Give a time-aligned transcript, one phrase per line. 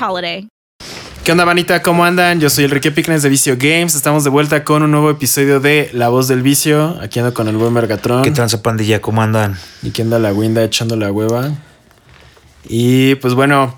[0.00, 0.48] holiday.
[1.24, 1.80] ¿Qué onda, manita?
[1.80, 2.38] ¿Cómo andan?
[2.38, 3.94] Yo soy Enrique Picnes de Vicio Games.
[3.94, 6.98] Estamos de vuelta con un nuevo episodio de La Voz del Vicio.
[7.00, 8.22] Aquí ando con el buen Mergatron.
[8.22, 9.00] ¿Qué tranza pandilla?
[9.00, 9.58] ¿Cómo andan?
[9.82, 11.50] Y aquí anda la Winda echando la hueva.
[12.68, 13.74] Y pues bueno,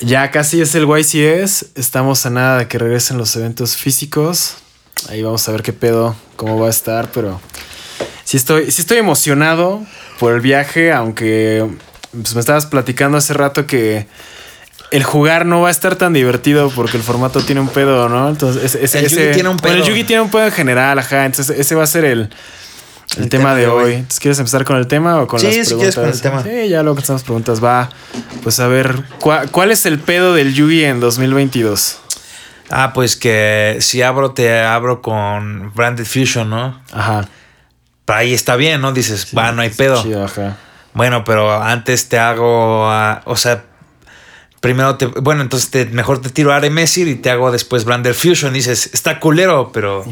[0.00, 1.72] ya casi es el YCS.
[1.74, 4.54] Estamos a nada de que regresen los eventos físicos.
[5.08, 7.40] Ahí vamos a ver qué pedo, cómo va a estar, pero
[8.22, 9.84] sí estoy, sí estoy emocionado
[10.20, 11.68] por el viaje, aunque
[12.12, 14.06] pues, me estabas platicando hace rato que
[14.90, 18.28] el jugar no va a estar tan divertido porque el formato tiene un pedo, ¿no?
[18.28, 19.90] Entonces, ese, ese- El Yugi ese- tiene un bueno, el pedo.
[19.90, 21.24] Yugi tiene un pedo en general, ajá.
[21.24, 22.30] Entonces, ese va a ser el,
[23.18, 23.94] el, tema, de hoy.
[23.94, 25.94] Entonces, ¿quieres empezar con el tema o con Sí, las si preguntas?
[25.94, 26.42] quieres con el tema.
[26.62, 27.62] Sí, ya luego que estamos preguntas.
[27.62, 27.90] Va,
[28.42, 31.98] pues a ver, ¿cuál, cuál es el pedo del Yugi en 2022?
[32.70, 36.80] Ah, pues que si abro, te abro con Branded Fusion, ¿no?
[36.92, 37.28] Ajá.
[38.04, 38.92] Pero ahí está bien, ¿no?
[38.92, 40.02] Dices, va, no hay pedo.
[40.02, 40.56] Chido, ajá.
[40.94, 43.64] Bueno, pero antes te hago, ah, o sea,
[44.66, 48.14] primero te, bueno, entonces te, mejor te tiro a Messi y te hago después Branded
[48.14, 48.52] Fusion.
[48.56, 50.04] Y dices, está culero, pero,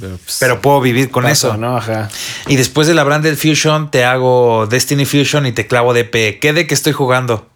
[0.00, 1.56] Pero, pues, pero puedo vivir con paso, eso.
[1.58, 1.76] ¿no?
[1.76, 2.08] Ajá.
[2.46, 6.38] Y después de la Branded Fusion te hago Destiny Fusion y te clavo DP.
[6.40, 7.46] ¿Qué de que estoy jugando?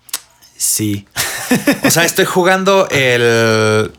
[0.58, 1.06] Sí.
[1.84, 3.90] O sea, estoy jugando el.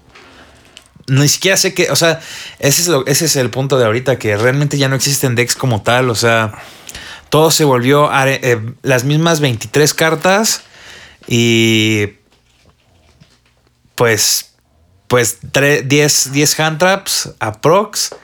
[1.07, 1.89] Ni siquiera sé qué.
[1.89, 2.19] O sea,
[2.59, 5.55] ese es, lo- ese es el punto de ahorita, que realmente ya no existen decks
[5.55, 6.11] como tal.
[6.11, 6.53] O sea,
[7.29, 10.61] todo se volvió are- eh, las mismas 23 cartas
[11.27, 12.09] y.
[14.03, 14.49] Pues.
[15.07, 18.15] Pues tre- 10, 10 hand traps aprox.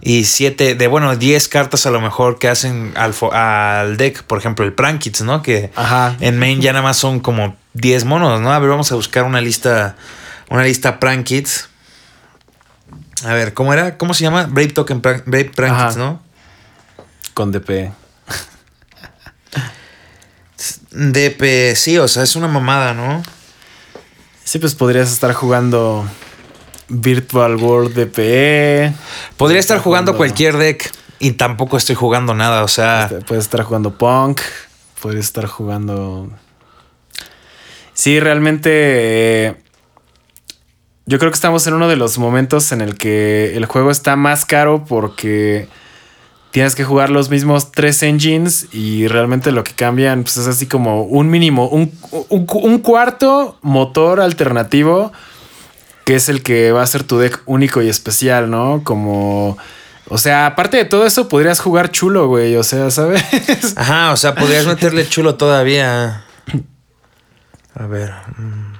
[0.00, 4.38] Y 7 de, bueno, 10 cartas a lo mejor que hacen al, al deck, por
[4.38, 5.40] ejemplo, el Prankits, ¿no?
[5.42, 6.16] Que Ajá.
[6.20, 8.52] en main ya nada más son como 10 monos, ¿no?
[8.52, 9.94] A ver, vamos a buscar una lista,
[10.50, 11.68] una lista Prank Kids.
[13.24, 13.98] A ver, ¿cómo era?
[13.98, 14.46] ¿Cómo se llama?
[14.50, 15.86] Brave Token Prank, Brave Prank Ajá.
[15.88, 16.20] Kids, ¿no?
[17.34, 17.70] Con DP.
[20.90, 23.22] DP, sí, o sea, es una mamada, ¿no?
[24.44, 26.04] Sí, pues podrías estar jugando
[26.88, 28.92] Virtual World DPE.
[29.36, 33.44] Podría estar jugando jugando- cualquier deck y tampoco estoy jugando nada, o sea, Este, Puedes
[33.44, 34.40] estar jugando Punk.
[35.00, 36.30] Puedes estar jugando.
[37.94, 38.70] Sí, realmente.
[38.72, 39.54] eh,
[41.06, 44.14] yo creo que estamos en uno de los momentos en el que el juego está
[44.14, 45.66] más caro porque
[46.52, 50.66] tienes que jugar los mismos tres engines y realmente lo que cambian pues, es así
[50.66, 51.90] como un mínimo, un,
[52.28, 55.12] un- un cuarto motor alternativo
[56.04, 58.82] que es el que va a ser tu deck único y especial, ¿no?
[58.84, 59.56] Como...
[60.08, 62.56] O sea, aparte de todo eso, podrías jugar chulo, güey.
[62.56, 63.22] O sea, ¿sabes?
[63.76, 66.24] ajá, o sea, podrías meterle chulo todavía.
[67.74, 68.12] A ver.
[68.36, 68.72] mm.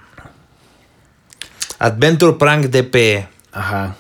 [1.78, 3.26] Adventure Prank DP.
[3.52, 3.96] Ajá.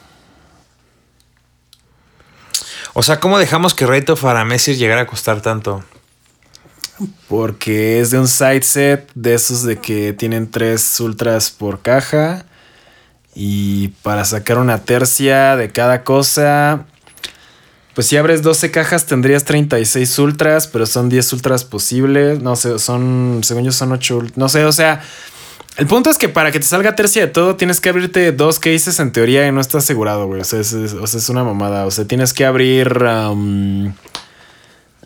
[2.94, 5.82] O sea, ¿cómo dejamos que Rate of Aramesir llegara a costar tanto?
[7.28, 12.44] Porque es de un side set de esos de que tienen tres ultras por caja.
[13.34, 16.84] Y para sacar una tercia de cada cosa.
[17.94, 22.42] Pues si abres 12 cajas tendrías 36 ultras, pero son 10 ultras posibles.
[22.42, 24.36] No sé, son, según yo son 8 ultras.
[24.36, 25.02] No sé, o sea,
[25.76, 28.58] el punto es que para que te salga tercia de todo tienes que abrirte dos
[28.58, 30.40] cases en teoría y no está asegurado, güey.
[30.40, 31.86] O sea, es, o sea, es una mamada.
[31.86, 33.02] O sea, tienes que abrir...
[33.02, 33.92] um,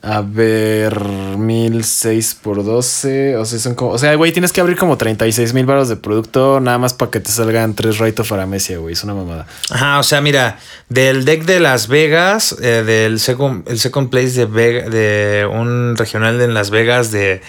[0.06, 3.37] a ver, 1006 por 12.
[3.38, 3.91] O sea, son como.
[3.91, 7.11] O sea, güey, tienes que abrir como 36 mil baros de producto nada más para
[7.11, 8.93] que te salgan tres Right of Aramesia, güey.
[8.93, 9.46] Es una mamada.
[9.69, 14.46] Ajá, o sea, mira, del deck de Las Vegas, eh, del second, el second place
[14.46, 17.43] de, de un regional en Las Vegas de,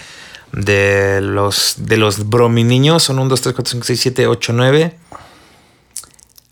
[0.52, 4.52] de los de los bromi niños, son 1, 2, 3, 4, 5, 6, 7, 8,
[4.54, 4.98] 9,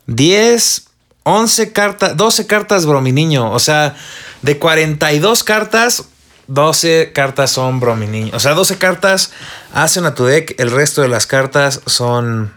[0.07, 0.85] 10,
[1.25, 3.51] 11 cartas, 12 cartas bromi niño.
[3.53, 3.97] O sea,
[4.43, 6.05] de 42 cartas,
[6.49, 8.31] 12 cartas son Bromini.
[8.33, 9.33] O sea, 12 cartas
[9.73, 10.55] hacen a tu deck.
[10.59, 12.53] El resto de las cartas son.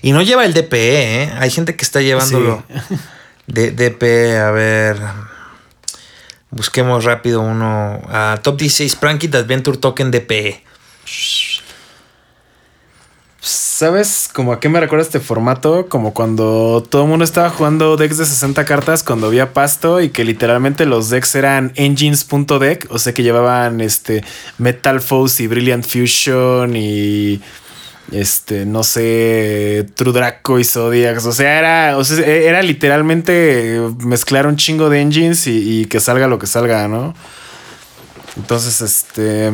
[0.00, 1.32] Y no lleva el DPE, ¿eh?
[1.38, 2.62] Hay gente que está llevándolo.
[3.46, 4.98] De DPE, a ver.
[6.52, 8.00] Busquemos rápido uno.
[8.08, 10.62] a Top 16 Prankit Adventure Token DPE.
[13.40, 15.88] ¿Sabes como a qué me recuerda este formato?
[15.88, 20.10] Como cuando todo el mundo estaba jugando decks de 60 cartas cuando había pasto y
[20.10, 24.22] que literalmente los decks eran engines.deck, o sea que llevaban este
[24.58, 27.40] Metal Force y Brilliant Fusion y
[28.12, 34.46] este, no sé, True Draco y Zodiacs, o sea, era, o sea, era literalmente mezclar
[34.46, 37.14] un chingo de engines y, que salga lo que salga, ¿no?
[38.36, 39.52] Entonces, este,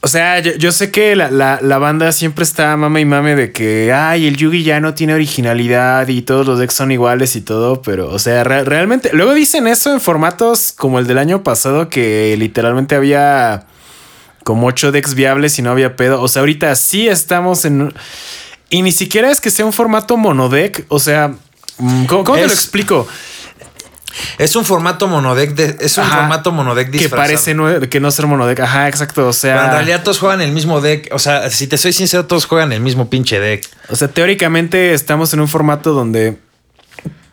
[0.00, 4.26] o sea, yo, sé que la, banda siempre está mame y mame de que, ay,
[4.26, 8.10] el Yugi ya no tiene originalidad y todos los decks son iguales y todo, pero,
[8.10, 12.96] o sea, realmente, luego dicen eso en formatos como el del año pasado, que literalmente
[12.96, 13.66] había
[14.44, 16.20] como ocho decks viables y no había pedo.
[16.22, 17.92] O sea, ahorita sí estamos en...
[18.70, 21.34] Y ni siquiera es que sea un formato monodeck, o sea,
[21.78, 23.06] mm, ¿cómo, te lo explico?
[24.38, 27.22] Es un formato monodeck de, es un formato monodeck disfrazado.
[27.22, 28.60] Que parece que no ser monodeck.
[28.60, 29.26] Ajá, exacto.
[29.28, 29.66] O sea.
[29.66, 31.08] en realidad todos juegan el mismo deck.
[31.12, 33.68] O sea, si te soy sincero, todos juegan el mismo pinche deck.
[33.88, 36.38] O sea, teóricamente estamos en un formato donde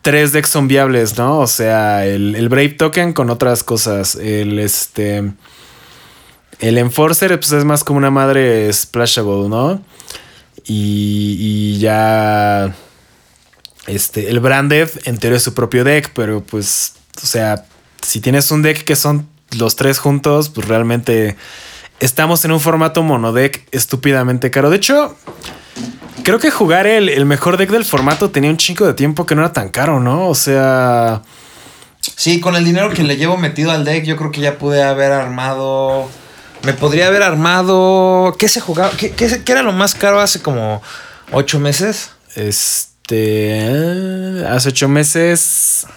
[0.02, 1.40] tres decks son viables, ¿no?
[1.40, 4.16] O sea, el, Brave Token con otras cosas.
[4.16, 5.32] El este.
[6.60, 9.82] El Enforcer, pues es más como una madre splashable, ¿no?
[10.66, 12.76] Y, y ya
[13.88, 17.66] este, el Branded en teoría es su propio deck, pero pues, o sea,
[18.02, 19.28] si tienes un deck que son
[19.58, 21.36] los tres juntos, pues realmente
[22.00, 24.70] estamos en un formato monodeck estúpidamente caro.
[24.70, 25.18] De hecho,
[26.24, 29.42] creo que jugar el, mejor deck del formato tenía un chingo de tiempo que no
[29.42, 30.28] era tan caro, ¿no?
[30.28, 31.24] O sea...
[32.00, 34.84] Sí, con el dinero que le llevo metido al deck, yo creo que ya pude
[34.84, 36.10] haber armado...
[36.64, 38.36] Me podría haber armado...
[38.38, 38.92] ¿Qué se jugaba?
[38.98, 40.82] ¿Qué, qué, qué era lo más caro hace como
[41.32, 42.12] ocho meses?
[42.36, 43.66] Este...
[44.48, 45.88] Hace ocho meses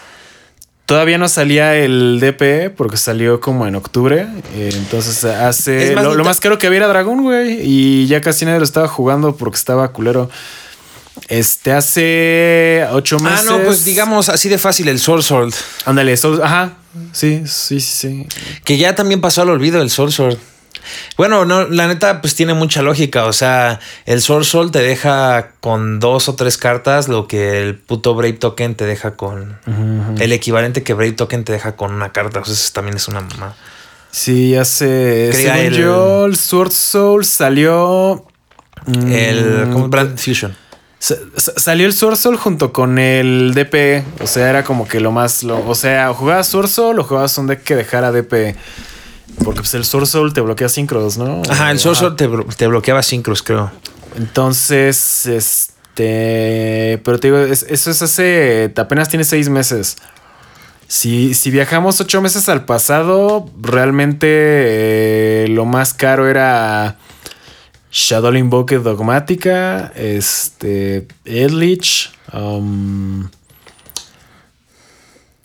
[0.87, 4.27] todavía no salía el DP porque salió como en octubre.
[4.55, 7.61] Eh, entonces hace lo, más caro que había era Dragón, güey.
[7.63, 10.29] Y ya casi nadie lo estaba jugando porque estaba culero.
[11.29, 13.47] Este hace ocho meses.
[13.49, 15.55] Ah, no, pues digamos así de fácil el Soul Sword.
[15.87, 16.73] Ándale, ajá.
[17.13, 18.27] Sí, sí, sí, sí.
[18.65, 20.37] Que ya también pasó al olvido el Soul Sword.
[21.17, 23.27] Bueno, no, la neta, pues tiene mucha lógica.
[23.27, 27.77] O sea, el Soul Soul te deja con dos o tres cartas lo que el
[27.77, 29.59] puto Brave Token te deja con.
[30.19, 32.41] El equivalente que Brave Token te deja con una carta.
[32.41, 33.55] O sea, eso también es una mamá.
[34.11, 35.33] Sí, hace.
[35.33, 38.27] Según el, yo, el Sword Soul salió.
[38.87, 39.67] El.
[39.67, 40.57] Mm, Brand Fusion.
[40.99, 44.23] Salió el Sword Soul junto con el DP.
[44.23, 45.43] O sea, era como que lo más.
[45.45, 48.57] o sea, jugabas Sword Soul o jugabas un deck que dejara DP.
[49.45, 51.43] Porque pues, el Source Soul te bloquea Synchros, ¿no?
[51.49, 53.71] Ajá, el Source Soul te, bloqueaba Synchros, creo.
[54.17, 57.01] Entonces, este.
[57.05, 58.73] Pero te digo, eso es hace.
[58.77, 59.97] Apenas tiene seis meses.
[60.87, 66.99] Si, si viajamos ocho meses al pasado, realmente eh, lo más caro era.
[67.93, 73.29] Shadow Invoke Dogmática, este, Edlich, um,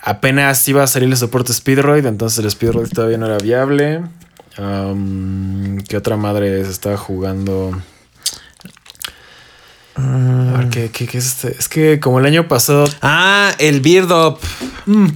[0.08, 4.04] Apenas iba a salir el soporte Speedroid, entonces el Speedroid todavía no era viable.
[4.56, 7.78] ¿Qué otra madre se estaba jugando?
[9.96, 11.54] A ver, ¿qué, es este?
[11.60, 12.86] Es que como el año pasado.
[13.02, 14.40] Ah, el Beard Up.
[14.86, 15.08] Mm.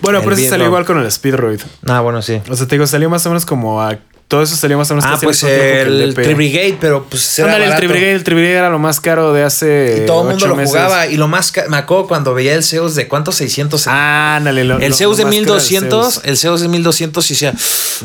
[0.00, 1.60] Bueno, pero ese salió igual con el Speedroid.
[1.86, 2.42] Ah, bueno, sí.
[2.50, 4.00] O sea, te digo, salió más o menos como a
[4.32, 7.76] todo eso salió más o menos Ah, pues el, el Brigade, pero pues era el
[7.76, 11.06] Tri el Tri era lo más caro de hace Y todo el mundo lo jugaba
[11.06, 13.86] y lo más me acuerdo cuando veía el Zeus de cuántos 600.
[13.88, 17.52] Ah, ándale, El Zeus de 1200, el Zeus de 1200 y decía,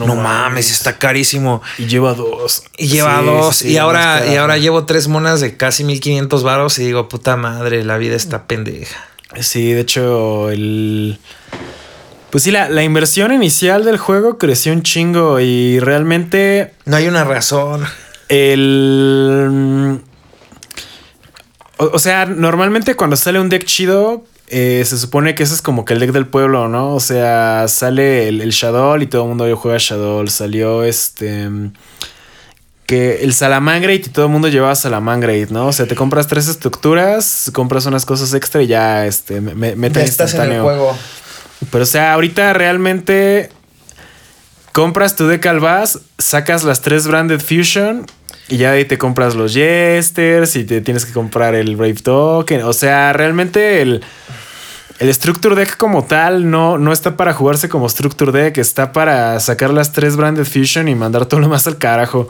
[0.06, 1.62] no, mames, está carísimo.
[1.78, 2.64] Y lleva dos.
[2.78, 6.84] Y lleva dos y ahora y ahora llevo tres monas de casi 1500 varos y
[6.84, 8.98] digo, puta madre, la vida está pendeja.
[9.40, 11.20] Sí, de hecho el
[12.30, 16.74] pues sí, la, inversión inicial del juego creció un chingo y realmente.
[16.86, 17.86] No hay una razón.
[18.28, 20.02] El.
[21.78, 25.86] O, sea, normalmente cuando sale un deck chido, eh, se supone que ese es como
[25.86, 26.96] que el deck del pueblo, ¿no?
[26.96, 30.28] O sea, sale el, Shadow y todo el mundo juega Shadow.
[30.28, 31.50] Salió este.
[32.86, 35.68] Que el Salamangrate y todo el mundo llevaba Salamangrate, ¿no?
[35.68, 40.34] O sea, te compras tres estructuras, compras unas cosas extra y ya este, me, estás
[40.34, 40.98] en el juego.
[41.72, 43.50] Pero, o sea, ahorita realmente
[44.72, 45.62] compras tu deck al
[46.18, 48.06] sacas las tres Branded Fusion
[48.50, 52.64] y ya ahí te compras los Jesters y te tienes que comprar el Brave Token.
[52.64, 54.04] O sea, realmente el.
[55.00, 59.40] el Structure Deck como tal no, no está para jugarse como Structure Deck, está para
[59.40, 62.30] sacar las tres Branded Fusion y mandar todo lo más al carajo.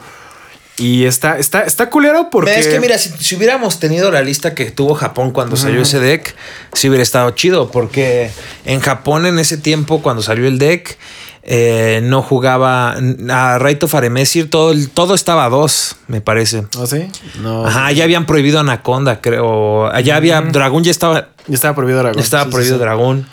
[0.78, 2.58] Y está, está, está culero porque.
[2.58, 5.98] Es que mira, si, si hubiéramos tenido la lista que tuvo Japón cuando salió ese
[5.98, 6.34] deck,
[6.72, 7.70] sí hubiera estado chido.
[7.70, 8.30] Porque
[8.64, 10.96] en Japón en ese tiempo, cuando salió el deck,
[11.42, 12.96] eh, no jugaba
[13.30, 16.64] a Raito Faremesir, todo, todo estaba a dos, me parece.
[16.76, 17.10] ¿Oh, sí?
[17.40, 17.66] No.
[17.66, 19.86] Ajá, ya habían prohibido Anaconda, creo.
[19.92, 20.40] Allá había.
[20.42, 21.30] Dragón ya estaba.
[21.48, 22.18] Ya estaba prohibido Dragón.
[22.18, 22.80] ya estaba Sí, sí, prohibido sí.
[22.82, 23.26] Dragón.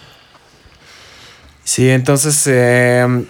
[1.64, 2.42] Sí, entonces.
[2.48, 3.26] eh,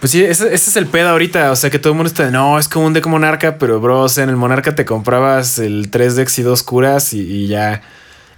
[0.00, 1.50] pues sí, ese, es el pedo ahorita.
[1.50, 2.30] O sea, que todo el mundo está.
[2.30, 5.58] No, es como un deck monarca, pero bro, o sea, en el monarca te comprabas
[5.58, 7.82] el 3 decks y dos curas y, ya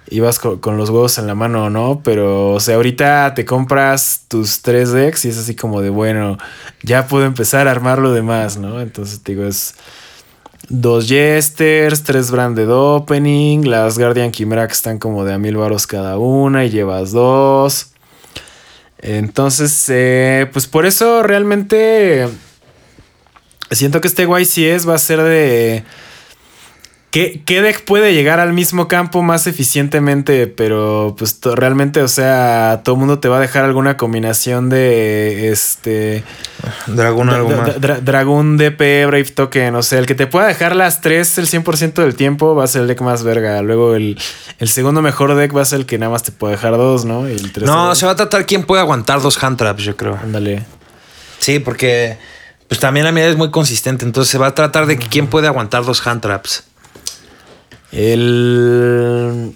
[0.09, 2.01] ibas co- con, los huevos en la mano, ¿no?
[2.03, 6.37] Pero, o sea, ahorita te compras tus 3 decks y es así como de, bueno,
[6.83, 8.79] ya puedo empezar a armar lo demás, ¿no?
[8.81, 9.75] Entonces, te digo, es.
[10.69, 15.87] Dos Jesters, tres Branded Opening, las Guardian Chimera que están como de a mil varos
[15.87, 17.91] cada una y llevas dos.
[18.99, 22.27] Entonces, eh, pues por eso realmente
[23.71, 25.83] siento que este YCS va a ser de...
[27.09, 30.45] ¿Qué, ¿Qué deck puede llegar al mismo campo más eficientemente?
[30.47, 35.49] Pero pues realmente, o sea, todo el mundo te va a dejar alguna combinación de
[35.49, 36.23] este...
[36.87, 37.79] Dragón algo más.
[37.79, 39.75] Dra- Dragón DP, Brave Token.
[39.75, 42.67] O sea, el que te pueda dejar las tres el 100% del tiempo va a
[42.67, 43.61] ser el deck más verga.
[43.61, 44.19] Luego el,
[44.59, 47.05] el segundo mejor deck va a ser el que nada más te puede dejar dos,
[47.05, 47.27] ¿no?
[47.29, 49.95] Y el tercero- No, se va a tratar quién puede aguantar dos hand traps, yo
[49.95, 50.19] creo.
[50.21, 50.65] Ándale.
[51.39, 52.17] Sí, porque
[52.67, 54.03] pues también la mirada es muy consistente.
[54.03, 56.65] Entonces se va a tratar de que quién puede aguantar dos hand traps.
[57.91, 59.53] El.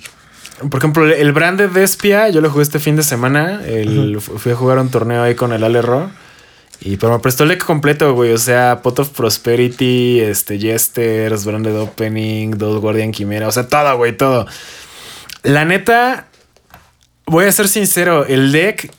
[0.70, 3.62] Por ejemplo, el Branded Despia, yo lo jugué este fin de semana.
[3.66, 6.12] El, fu- Fui a jugar un torneo ahí con el Ale Ro.
[6.84, 8.32] Y pero me prestó el deck completo, güey.
[8.34, 13.48] O sea, Pot of Prosperity, este, Jesters, Branded Opening, dos Guardian Quimera.
[13.48, 14.46] O sea, todo, güey, todo.
[15.44, 16.28] La neta,
[17.26, 18.92] voy a ser sincero, el deck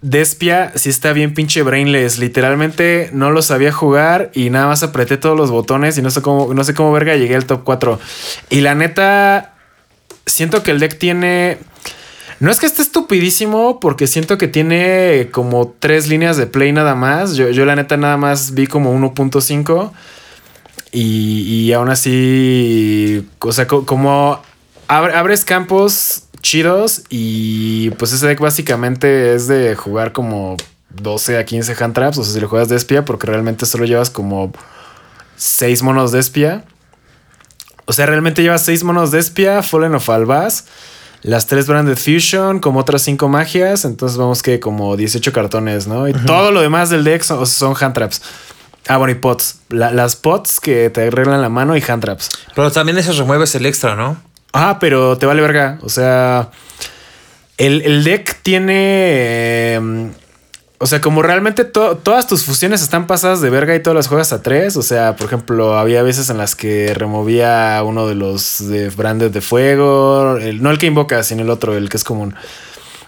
[0.00, 2.18] Despia sí está bien pinche brainless.
[2.18, 6.22] Literalmente no lo sabía jugar y nada más apreté todos los botones y no sé
[6.22, 7.98] cómo, no sé cómo verga llegué al top 4.
[8.50, 9.54] Y la neta,
[10.26, 11.58] siento que el deck tiene.
[12.38, 16.94] No es que esté estupidísimo, porque siento que tiene como tres líneas de play nada
[16.94, 17.34] más.
[17.34, 19.90] Yo, yo la neta nada más vi como 1.5.
[20.92, 24.40] Y, y aún así, o sea, co- como
[24.86, 30.56] abre- abres campos chidos y pues ese deck básicamente es de jugar como
[30.90, 32.18] 12 a 15 hand traps.
[32.18, 34.52] O sea, si lo juegas de espía, porque realmente solo llevas como
[35.36, 36.64] 6 monos de espía.
[37.84, 40.64] O sea, realmente llevas 6 monos de espía, Fallen of Albaz,
[41.22, 43.84] las 3 Branded Fusion, como otras 5 magias.
[43.84, 46.06] Entonces vamos que como 18 cartones, ¿no?
[46.08, 48.22] Y todo lo demás del deck son, son hand traps.
[48.88, 49.60] Ah, bueno, y pots.
[49.68, 52.30] La- las pots que te arreglan la mano y hand traps.
[52.54, 54.16] Pero también eso remueves el extra, ¿no?
[54.52, 55.78] Ah, pero te vale verga.
[55.82, 56.50] O sea,
[57.56, 58.74] el, el deck tiene.
[59.76, 60.10] eh,
[60.80, 64.06] o sea, como realmente to- todas tus fusiones están pasadas de verga y todas las
[64.06, 64.76] juegas a tres.
[64.76, 69.30] O sea, por ejemplo, había veces en las que removía uno de los de Branded
[69.32, 70.36] de fuego.
[70.36, 72.34] el- no el que invoca, sino el otro, el que es común.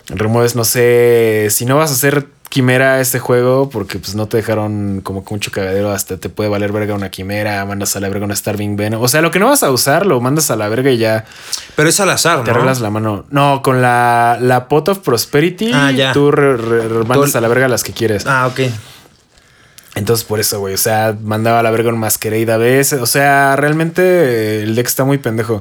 [0.08, 4.36] Remueves, no sé, si no vas a hacer quimera este juego, porque pues no te
[4.36, 8.08] dejaron como que mucho cagadero, hasta te puede valer verga una quimera, mandas a la
[8.08, 9.00] verga una Starving Venom.
[9.00, 11.24] O sea, lo que no vas a usar, lo mandas a la verga y ya
[11.76, 12.56] Pero es al azar, te ¿no?
[12.56, 13.24] arreglas la mano.
[13.30, 16.12] No, con la, la Pot of Prosperity, Ah, ya.
[16.12, 18.26] tú re- re- re- mandas a la verga las que quieres.
[18.26, 18.60] Ah, ok.
[19.96, 20.74] Entonces, por eso, güey.
[20.74, 23.00] O sea, mandaba a la verga un Masquerade a veces.
[23.00, 25.60] O sea, realmente el deck está muy pendejo.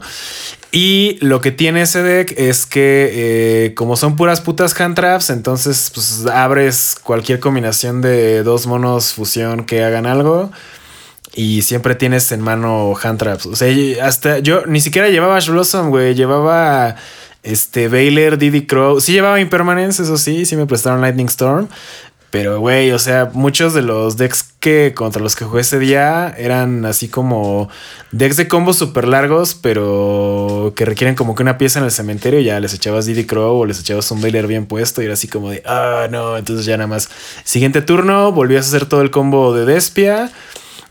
[0.71, 5.31] Y lo que tiene ese deck es que, eh, como son puras putas hand traps,
[5.31, 10.51] entonces pues abres cualquier combinación de dos monos fusión que hagan algo.
[11.33, 13.45] Y siempre tienes en mano hand traps.
[13.47, 13.69] O sea,
[14.05, 16.13] hasta yo ni siquiera llevaba Ash Blossom, güey.
[16.13, 16.95] Llevaba
[17.43, 18.99] este Baylor, Diddy Crow.
[18.99, 20.45] Sí llevaba Impermanence, eso sí.
[20.45, 21.67] Sí me prestaron Lightning Storm.
[22.31, 26.33] Pero, güey, o sea, muchos de los decks que contra los que jugué ese día
[26.37, 27.69] eran así como
[28.11, 32.39] decks de combos súper largos, pero que requieren como que una pieza en el cementerio.
[32.39, 35.27] Ya les echabas Diddy Crow o les echabas un Baylor bien puesto y era así
[35.27, 36.37] como de, ah, no.
[36.37, 37.09] Entonces ya nada más.
[37.43, 40.31] Siguiente turno, volvías a hacer todo el combo de Despia.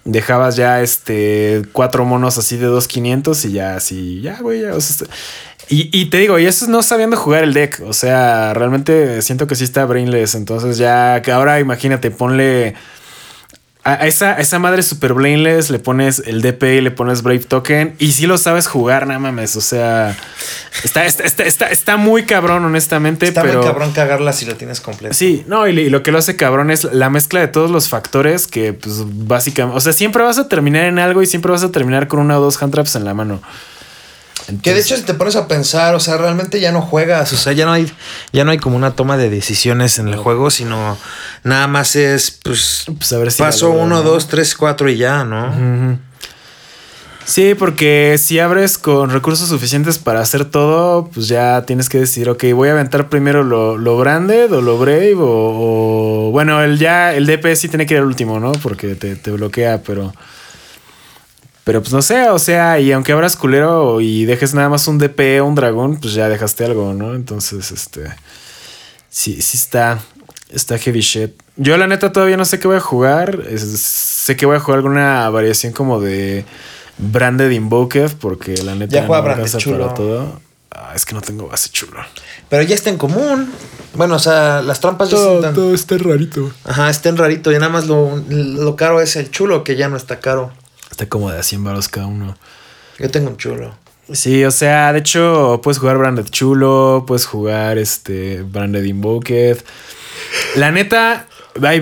[0.05, 4.73] Dejabas ya este cuatro monos así de 2500 y ya así, ya, güey, ya.
[5.69, 7.83] Y, y te digo, y eso es no sabiendo jugar el deck.
[7.87, 10.35] O sea, realmente siento que sí está brainless.
[10.35, 12.75] Entonces, ya que ahora imagínate, ponle
[13.85, 17.41] a, esa, a esa madre super brainless, le pones el DP y le pones Brave
[17.41, 17.95] Token.
[17.99, 19.57] Y si lo sabes jugar, nada mames.
[19.57, 20.17] O sea,
[20.85, 23.27] está, está, está, está, está muy cabrón, honestamente.
[23.27, 25.15] Está pero muy cabrón cagarla si lo tienes completo.
[25.15, 27.89] Sí, no, y, y lo que lo hace cabrón es la mezcla de todos los
[27.89, 31.63] factores que, pues, básicamente, o sea, siempre vas a terminar en algo y siempre vas
[31.63, 33.41] a terminar con una o dos hand traps en la mano.
[34.63, 37.37] Que de hecho si te pones a pensar, o sea, realmente ya no juegas, o
[37.37, 37.93] sea, ya no hay,
[38.33, 40.97] ya no hay como una toma de decisiones en el juego, sino
[41.45, 44.03] nada más es, pues, Pues a ver si paso la logro, uno, ¿no?
[44.03, 45.99] dos, tres, cuatro y ya, ¿no?
[47.25, 52.31] Sí, porque si abres con recursos suficientes para hacer todo, pues ya tienes que decir,
[52.31, 56.79] ok, voy a aventar primero lo, lo branded o lo brave o, o- bueno, el
[56.79, 58.53] ya, el DPS sí tiene que ir al último, ¿no?
[58.53, 60.15] Porque te, te bloquea, pero...
[61.69, 64.97] Pero pues no sé, o sea, y aunque abras culero y dejes nada más un
[64.97, 67.15] DP o un dragón, pues ya dejaste algo, ¿no?
[67.15, 68.05] Entonces, este...
[69.11, 69.99] Sí, sí está...
[70.49, 71.33] Está heavy shit.
[71.57, 73.43] Yo la neta todavía no sé qué voy a jugar.
[73.51, 76.47] Es- sé que voy a jugar alguna variación como de
[76.97, 79.79] Branded Invoked, porque la neta Ya juega no Branded chulo.
[79.85, 80.41] para todo.
[80.71, 82.01] Ah, es que no tengo base chulo.
[82.49, 83.51] Pero ya está en común.
[83.93, 85.75] Bueno, o sea, las trampas ya están.
[85.75, 86.51] está rarito.
[86.65, 87.53] Ajá, está en rarito.
[87.53, 90.51] Y nada más lo, lo caro es el chulo, que ya no está caro.
[90.99, 92.37] Está como de a 100 baros cada uno.
[92.99, 93.73] Yo tengo un chulo.
[94.11, 99.59] Sí, o sea, de hecho, puedes jugar Branded Chulo, puedes jugar este Branded Invoked.
[100.57, 101.29] La neta,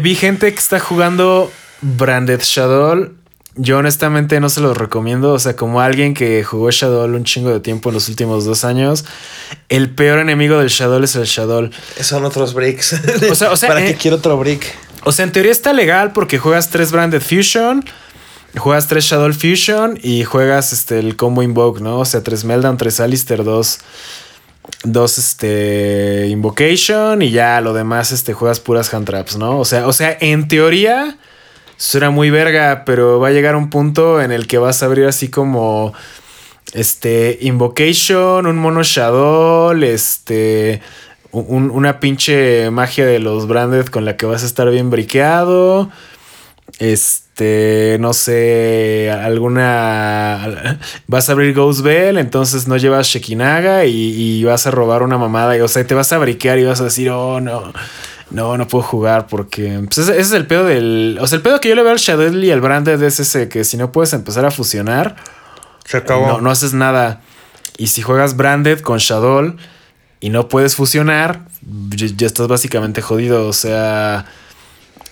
[0.03, 3.15] vi gente que está jugando Branded Shadow.
[3.55, 5.33] Yo honestamente no se los recomiendo.
[5.33, 8.67] O sea, como alguien que jugó Shadow un chingo de tiempo en los últimos dos
[8.67, 9.07] años,
[9.71, 11.71] el peor enemigo del Shadow es el Shadow.
[12.03, 13.01] Son otros bricks.
[13.31, 14.77] O sea- o sea, ¿Para eh, qué quiero otro brick?
[15.05, 17.85] O sea, en teoría está legal porque juegas tres Branded Fusion,
[18.59, 21.99] juegas tres Shadow Fusion y juegas este, el combo Invoke, ¿no?
[22.01, 23.81] O sea, tres Meldan, tres Alistair, dos,
[24.85, 29.59] dos este, Invocation y ya lo demás este, juegas puras hand traps, ¿no?
[29.59, 31.19] O sea, o sea, en teoría
[31.77, 35.07] suena muy verga, pero va a llegar un punto en el que vas a abrir
[35.07, 35.93] así como
[36.73, 40.81] este Invocation, un mono Shadow, este
[41.33, 45.91] un- una pinche magia de los branded con la que vas a estar bien briqueado.
[46.79, 50.79] Este, no sé, alguna.
[51.07, 55.19] Vas a abrir Ghost Bell, entonces no llevas Shekinaga y, y vas a robar una
[55.19, 55.57] mamada.
[55.57, 57.73] Y, o sea, te vas a briquear y vas a decir, oh, no,
[58.31, 59.81] no, no puedo jugar porque.
[59.85, 61.19] Pues ese, ese es el pedo del.
[61.21, 63.49] O sea, el pedo que yo le veo al Shadow y al Branded es ese
[63.49, 65.17] que si no puedes empezar a fusionar,
[65.85, 66.27] Se acabó.
[66.27, 67.21] no, no haces nada.
[67.77, 69.57] Y si juegas Branded con Shadow
[70.21, 71.43] y no puedes fusionar,
[71.91, 73.47] ya, ya estás básicamente jodido.
[73.47, 74.25] O sea.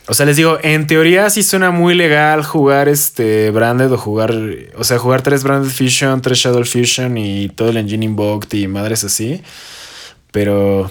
[0.07, 4.35] O sea, les digo, en teoría sí suena muy legal jugar este Branded o jugar.
[4.77, 8.69] O sea, jugar tres Branded Fusion, tres Shadow Fusion y todo el engine invoked y
[8.69, 9.43] madres así.
[10.31, 10.91] Pero.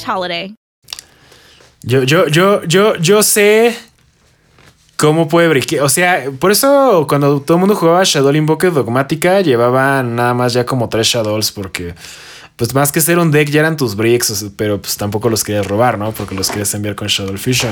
[0.07, 0.55] holiday.
[1.83, 3.75] Yo, yo, yo, yo, yo sé
[4.97, 5.83] cómo puede briquear.
[5.83, 10.53] O sea, por eso cuando todo el mundo jugaba Shadow Invoker Dogmática, llevaban nada más
[10.53, 11.95] ya como tres Shadows, porque
[12.55, 15.65] pues más que ser un deck ya eran tus bricks, pero pues tampoco los querías
[15.65, 16.11] robar, ¿no?
[16.11, 17.71] Porque los querías enviar con Shadow Fusion.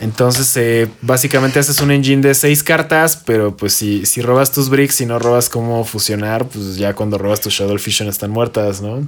[0.00, 4.68] Entonces, eh, básicamente haces un engine de seis cartas, pero pues si, si robas tus
[4.68, 8.82] bricks y no robas cómo fusionar, pues ya cuando robas tu Shadow Fusion están muertas,
[8.82, 9.06] ¿no?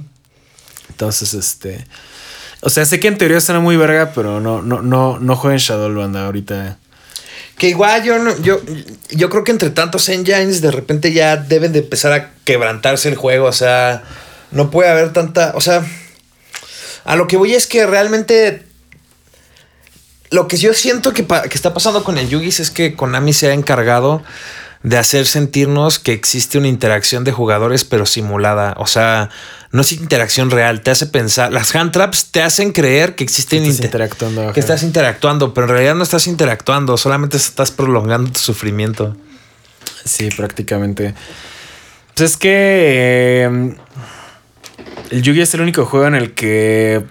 [0.89, 1.85] Entonces, este.
[2.61, 5.59] O sea, sé que en teoría suena muy verga, pero no, no, no, no jueguen
[5.59, 6.77] Shadow Banda ahorita.
[7.57, 8.61] Que igual yo no, yo,
[9.11, 13.15] yo creo que entre tantos engines de repente ya deben de empezar a quebrantarse el
[13.15, 13.47] juego.
[13.47, 14.03] O sea,
[14.51, 15.51] no puede haber tanta.
[15.55, 15.85] O sea,
[17.03, 18.63] a lo que voy es que realmente.
[20.31, 23.49] Lo que yo siento que, que está pasando con el Yugis es que Konami se
[23.49, 24.23] ha encargado
[24.83, 28.75] de hacer sentirnos que existe una interacción de jugadores, pero simulada.
[28.77, 29.29] O sea,
[29.71, 30.81] no es interacción real.
[30.81, 31.51] Te hace pensar.
[31.53, 34.53] Las hand traps te hacen creer que existe Que estás inter- interactuando.
[34.53, 39.15] Que estás interactuando, pero en realidad no estás interactuando, solamente estás prolongando tu sufrimiento.
[40.05, 41.13] Sí, prácticamente.
[42.15, 43.75] Pues es que eh,
[45.11, 47.03] el Yugi es el único juego en el que,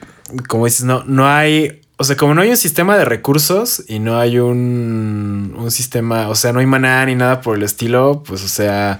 [0.47, 1.81] como dices, no, no hay.
[2.03, 6.29] O sea, como no hay un sistema de recursos y no hay un, un sistema,
[6.31, 8.99] o sea, no hay maná ni nada por el estilo, pues, o sea,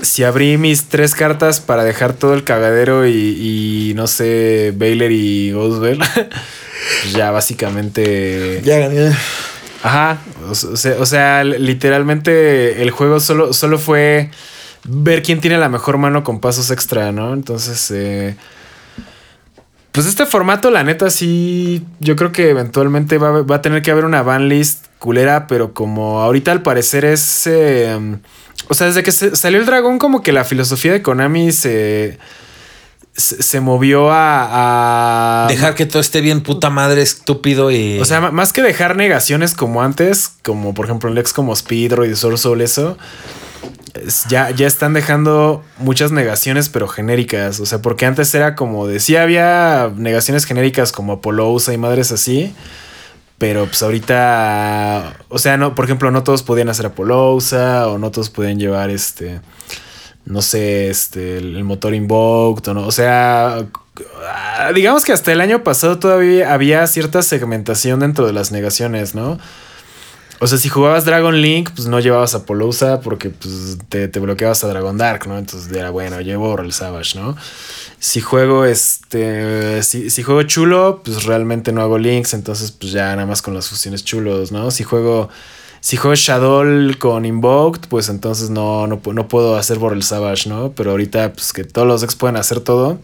[0.00, 5.10] si abrí mis tres cartas para dejar todo el cagadero y, y no sé, Baylor
[5.12, 5.98] y Ghostbell,
[7.02, 8.62] pues ya básicamente.
[8.64, 9.14] Ya gané.
[9.82, 10.16] Ajá.
[10.48, 14.30] O, sea, o sea, literalmente el juego solo, solo fue
[14.84, 17.34] ver quién tiene la mejor mano con pasos extra, ¿no?
[17.34, 18.34] Entonces, eh,
[19.96, 23.90] pues este formato, la neta, sí, yo creo que eventualmente va, va, a tener que
[23.90, 27.46] haber una ban list culera, pero como ahorita al parecer es...
[27.46, 27.98] Eh,
[28.68, 32.18] o sea, desde que salió el dragón, como que la filosofía de Konami se
[33.16, 37.98] se, movió a, Dejar que todo esté bien puta madre estúpido y...
[37.98, 42.14] O sea, más que dejar negaciones como antes, como por ejemplo en Lex como Speedroid
[42.14, 42.98] Soul eso,
[44.28, 47.60] ya, ya están dejando muchas negaciones pero genéricas.
[47.60, 49.00] O sea, porque antes era como de...
[49.00, 52.54] Sí había negaciones genéricas como Apollousa y madres así.
[53.38, 55.16] Pero pues ahorita...
[55.28, 58.90] O sea, no, por ejemplo, no todos podían hacer Apollousa o no todos podían llevar
[58.90, 59.40] este
[60.26, 62.86] no sé, este, el, motor invoked, o no.
[62.86, 63.64] O sea,
[64.74, 69.38] digamos que hasta el año pasado todavía había cierta segmentación dentro de las negaciones, ¿no?
[70.38, 72.44] O sea, si jugabas Dragon Link, pues no llevabas a
[73.00, 75.38] porque pues, te, bloqueabas a Dragon Dark, ¿no?
[75.38, 77.36] Entonces era bueno, llevo el Savage, ¿no?
[77.98, 79.82] Si juego este.
[79.82, 82.34] Si, si, juego chulo, pues realmente no hago links.
[82.34, 84.70] Entonces, pues ya nada más con las fusiones chulos, ¿no?
[84.70, 85.30] Si juego
[85.86, 86.64] si juego Shadow
[86.98, 90.72] con Invoked, pues entonces no, no, puedo hacer por el Savage, ¿no?
[90.72, 92.98] Pero ahorita, pues que todos los decks pueden hacer todo.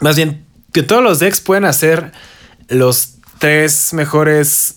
[0.00, 2.12] Más bien, que todos los decks pueden hacer
[2.68, 4.76] los tres mejores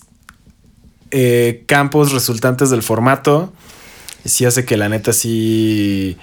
[1.10, 3.52] eh, campos resultantes del formato.
[4.24, 6.16] Sí hace que la neta sí.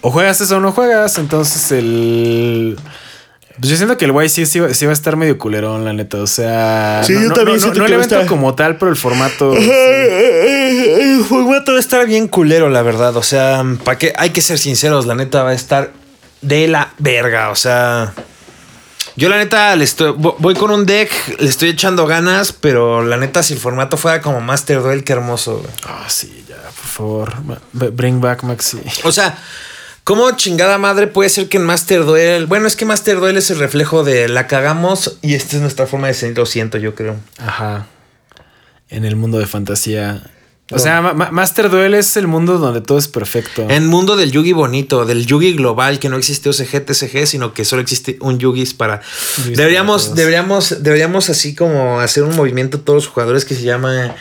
[0.00, 1.18] O juegas eso o no juegas.
[1.18, 2.78] Entonces el.
[3.58, 6.18] Pues yo siento que el guay sí, sí, va a estar medio culerón, la neta.
[6.18, 7.02] O sea.
[7.04, 9.54] Sí, no, yo también no, no, el evento como tal, pero el formato.
[10.68, 13.16] El formato va a estar bien culero, la verdad.
[13.16, 14.12] O sea, ¿para qué?
[14.16, 15.92] Hay que ser sinceros, la neta va a estar
[16.42, 17.50] de la verga.
[17.50, 18.14] O sea.
[19.18, 23.16] Yo la neta le estoy, voy con un deck, le estoy echando ganas, pero la
[23.16, 25.60] neta si el formato fuera como Master Duel, qué hermoso.
[25.84, 27.34] Ah, sí, ya, por favor.
[27.72, 28.78] Bring back Maxi.
[29.02, 29.36] O sea,
[30.04, 32.46] ¿Cómo chingada madre puede ser que en Master Duel?
[32.46, 35.86] Bueno, es que Master Duel es el reflejo de la cagamos y esta es nuestra
[35.88, 37.16] forma de sentir, lo siento, yo creo.
[37.38, 37.86] Ajá.
[38.88, 40.22] En el mundo de fantasía.
[40.70, 43.66] O sea, Master Duel es el mundo donde todo es perfecto.
[43.70, 47.64] En mundo del Yugi bonito, del Yugi global, que no existe OCG, TCG, sino que
[47.64, 49.00] solo existe un Yugi para.
[49.46, 54.14] deberíamos, deberíamos, deberíamos así como hacer un movimiento todos los jugadores que se llama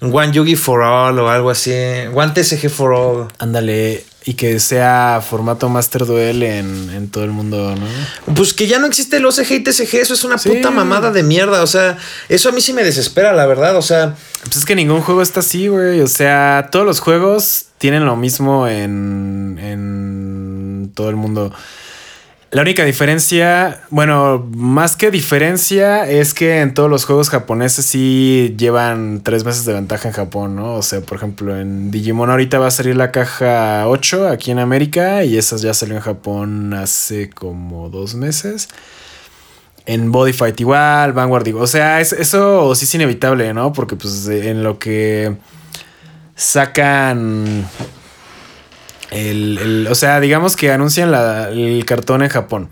[0.00, 1.72] One Yugi for All o algo así.
[2.12, 3.28] One TCG for All.
[3.38, 4.04] Ándale.
[4.26, 8.34] Y que sea formato Master Duel en, todo el mundo, ¿no?
[8.34, 11.22] Pues que ya no existe el OCG y TCG, eso es una puta mamada de
[11.22, 11.62] mierda.
[11.62, 11.98] O sea,
[12.30, 13.76] eso a mí sí me desespera, la verdad.
[13.76, 14.16] O sea.
[14.44, 16.00] Pues es que ningún juego está así, güey.
[16.00, 21.52] O sea, todos los juegos tienen lo mismo en, en todo el mundo.
[22.54, 28.54] La única diferencia, bueno, más que diferencia, es que en todos los juegos japoneses sí
[28.56, 30.74] llevan tres meses de ventaja en Japón, ¿no?
[30.74, 34.60] O sea, por ejemplo, en Digimon ahorita va a salir la caja 8 aquí en
[34.60, 38.68] América y esas ya salió en Japón hace como dos meses.
[39.84, 41.64] En Body Fight igual, Vanguard igual.
[41.64, 43.72] O sea, eso sí es inevitable, ¿no?
[43.72, 45.34] Porque pues en lo que
[46.36, 47.68] sacan
[49.14, 52.68] el, o sea, digamos que anuncian el cartón en Japón.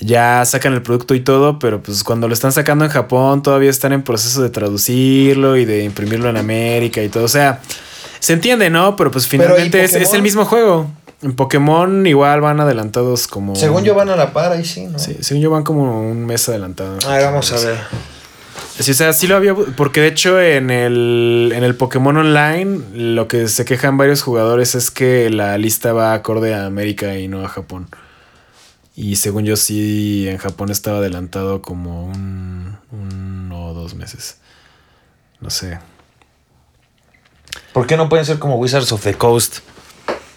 [0.00, 3.70] Ya sacan el producto y todo, pero pues cuando lo están sacando en Japón todavía
[3.70, 7.24] están en proceso de traducirlo y de imprimirlo en América y todo.
[7.24, 7.60] O sea,
[8.20, 8.96] se entiende, ¿no?
[8.96, 10.90] Pero pues finalmente es, el mismo juego.
[11.22, 13.54] En Pokémon igual van adelantados como...
[13.54, 14.98] Según yo van a la par, ahí sí, ¿no?
[14.98, 16.96] Sí, según yo van como un mes adelantado.
[17.06, 17.76] Ah, vamos a ver.
[18.80, 19.54] Sí, o sea, sí lo había.
[19.54, 24.74] Porque de hecho, en el, en el Pokémon Online, lo que se quejan varios jugadores
[24.74, 27.88] es que la lista va acorde a América y no a Japón.
[28.96, 34.38] Y según yo, sí, en Japón estaba adelantado como un, un o dos meses.
[35.40, 35.78] No sé.
[37.72, 39.58] ¿Por qué no pueden ser como Wizards of the Coast?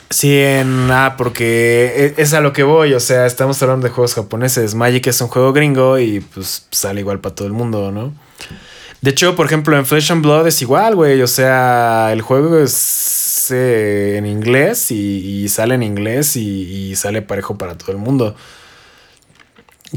[0.10, 3.94] Sí, en ah, porque e, es a lo que voy, o sea, estamos hablando de
[3.94, 4.76] juegos japoneses.
[4.76, 8.14] Magic es un juego gringo y pues sale igual para todo el mundo, ¿no?
[9.02, 11.22] De hecho, por ejemplo, en Flesh and Blood es igual, güey.
[11.22, 17.58] O sea, el juego es eh, en inglés y, sale en inglés y, sale parejo
[17.58, 18.36] para todo el mundo.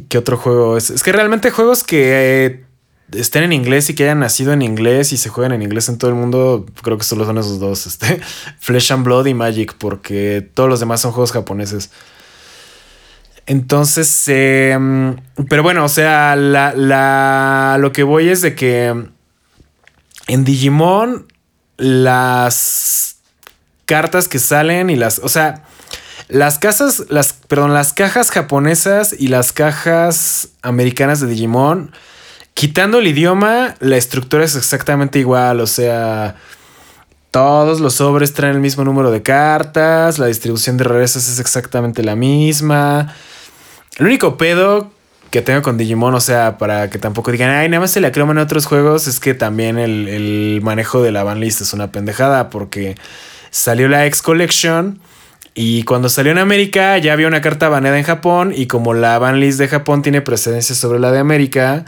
[0.09, 0.91] ¿Qué otro juego es?
[0.91, 2.65] Es que realmente juegos que eh,
[3.13, 5.99] estén en inglés y que hayan nacido en inglés y se juegan en inglés en
[5.99, 8.21] todo el mundo, creo que solo son esos dos, este,
[8.59, 11.91] Flesh and Blood y Magic, porque todos los demás son juegos japoneses.
[13.47, 15.17] Entonces, em,
[15.49, 18.93] pero bueno, o sea, la, lo que voy es de que
[20.27, 21.27] en Digimon
[21.77, 23.17] las
[23.85, 25.21] cartas que salen y las.
[25.21, 25.63] O sea,
[26.29, 31.93] las casas, las, perdón, las cajas japonesas y las cajas americanas de Digimon,
[32.55, 35.61] quitando el idioma, la estructura es exactamente igual.
[35.61, 36.35] O sea,
[37.31, 42.03] todos los sobres traen el mismo número de cartas, la distribución de regresas es exactamente
[42.03, 43.15] la misma.
[43.99, 44.91] El único pedo
[45.31, 48.07] que tengo con Digimon, o sea, para que tampoco digan, ay, nada más se le
[48.07, 51.91] acroman en otros juegos, es que también el, el manejo de la banlist es una
[51.93, 52.95] pendejada, porque
[53.51, 55.01] salió la X Collection
[55.55, 59.19] y cuando salió en América ya había una carta baneada en Japón y como la
[59.19, 61.87] banlist de Japón tiene precedencia sobre la de América,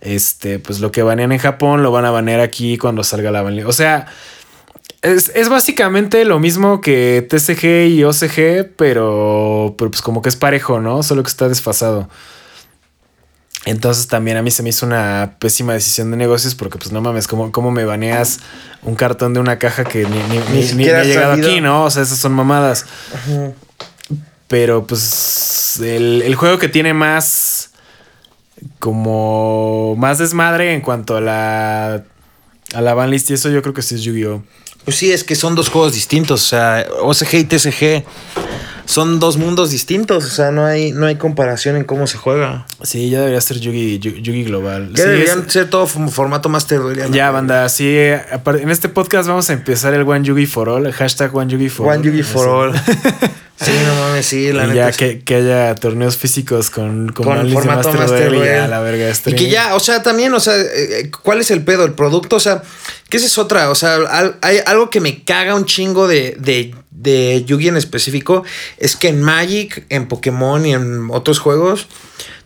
[0.00, 3.42] este, pues lo que banean en Japón lo van a banear aquí cuando salga la
[3.42, 3.68] banlist.
[3.68, 4.06] O sea,
[5.02, 10.36] es, es, básicamente lo mismo que TCG y OCG, pero, pero, pues como que es
[10.36, 11.02] parejo, ¿no?
[11.02, 12.08] Solo que está desfasado.
[13.64, 17.00] Entonces también a mí se me hizo una pésima decisión de negocios porque pues no
[17.00, 18.40] mames, ¿cómo, cómo me baneas
[18.82, 21.84] un cartón de una caja que ni, ni, ni, ha llegado aquí, ¿no?
[21.84, 22.86] O sea, esas son mamadas.
[23.14, 23.52] Ajá.
[24.48, 27.70] Pero pues el, el, juego que tiene más
[28.78, 32.04] como más desmadre en cuanto a la
[32.74, 34.42] a la banlist y eso yo creo que sí es Yu-Gi-Oh!
[34.84, 38.04] Pues sí, es que son dos juegos distintos, o sea, OCG y TCG
[38.84, 42.66] son dos mundos distintos, o sea, no hay, no hay comparación en cómo se juega.
[42.82, 44.90] Sí, ya debería ser Yugi, Yugi Global.
[44.92, 47.10] Ya sí, deberían es, ser todo formato Master Duel.
[47.12, 47.88] Ya, banda, sí.
[47.88, 51.68] En este podcast vamos a empezar el One Yugi for All, el hashtag One Yugi
[51.68, 52.04] for One All.
[52.04, 52.72] Yugi for All.
[53.62, 54.90] sí, no mames, sí, la y neta.
[54.90, 58.42] Ya que, que, haya torneos físicos con, con, con formato Master, Master Duel.
[58.42, 61.50] Y ya, la verga, Y que ya, o sea, también, o sea, eh, ¿cuál es
[61.50, 61.84] el pedo?
[61.84, 62.62] El producto, o sea,
[63.16, 63.98] esa es otra, o sea,
[64.40, 68.44] hay algo que me caga un chingo de, de, de Yugi en específico,
[68.78, 71.88] es que en Magic, en Pokémon y en otros juegos,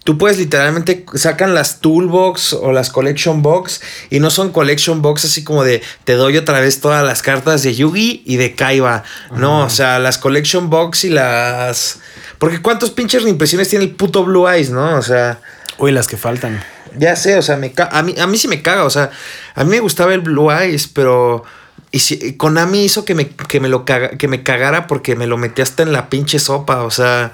[0.07, 5.25] tú puedes literalmente sacan las toolbox o las collection box y no son collection box
[5.25, 9.03] así como de te doy otra vez todas las cartas de Yugi y de Kaiba.
[9.33, 11.99] No, o sea, las collection box y las
[12.39, 14.97] porque cuántos pinches reimpresiones tiene el puto Blue Eyes, ¿no?
[14.97, 15.41] O sea,
[15.79, 16.63] Uy, las que faltan.
[16.97, 19.11] ya sé, o sea, me a mí a mí sí me caga, o sea,
[19.57, 21.43] a mí me gustaba el Blue Eyes, pero
[21.91, 25.27] y si, Konami hizo que me, que me lo caga, que me cagara porque me
[25.27, 27.33] lo metí hasta en la pinche sopa, o sea,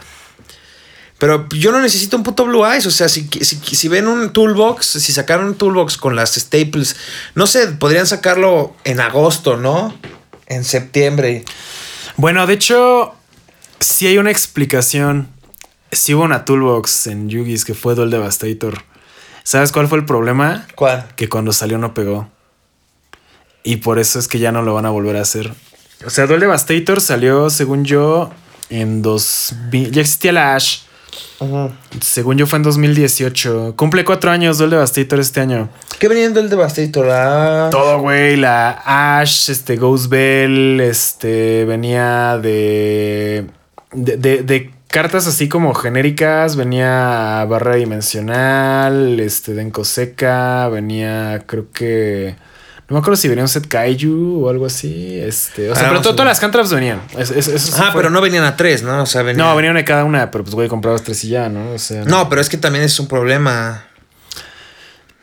[1.22, 2.85] pero yo no necesito un puto Blue Eyes.
[2.85, 6.96] O sea, si, si, si, ven un toolbox, si sacaron un toolbox con las staples,
[7.37, 9.96] no sé, podrían sacarlo en agosto, ¿no?
[10.48, 11.44] En septiembre.
[12.16, 13.14] Bueno, de hecho,
[13.78, 15.28] sí hay una explicación.
[15.92, 18.82] Sí hubo una toolbox en Yugi's que fue Duel Devastator.
[19.44, 20.66] ¿Sabes cuál fue el problema?
[20.74, 21.06] ¿Cuál?
[21.14, 22.28] Que cuando salió no pegó.
[23.62, 25.54] Y por eso es que ya no lo van a volver a hacer.
[26.04, 28.32] O sea, Duel Devastator salió, según yo,
[28.70, 29.92] en 2000.
[29.92, 30.80] Ya existía la Ash.
[32.01, 33.75] Según yo fue en 2018.
[33.77, 35.68] Cumple cuatro años Duel Devastator este año.
[35.98, 37.09] ¿Qué venía en Duel Devastator?
[37.11, 37.68] Ah.
[37.70, 38.37] Todo, güey.
[38.37, 43.46] La Ash, este, Ghost Bell, este, venía de,
[43.92, 46.57] de, de, de cartas así como genéricas.
[46.57, 52.37] Venía Barra Dimensional, este, Denko Seca, venía, creo que...
[52.92, 55.18] No me acuerdo si venía un set Kaiju o algo así.
[55.18, 57.00] Este, o sea, Ah, pero a todas las cantraps venían.
[57.16, 59.02] Es- es- eso sí Ah, pero no venían a tres, ¿no?
[59.02, 59.46] O sea, venían.
[59.46, 61.72] No, venían de cada una, pero pues, güey, comprabas tres y ya, ¿no?
[61.72, 62.05] O sea.
[62.05, 63.87] No, pero es que también es un problema.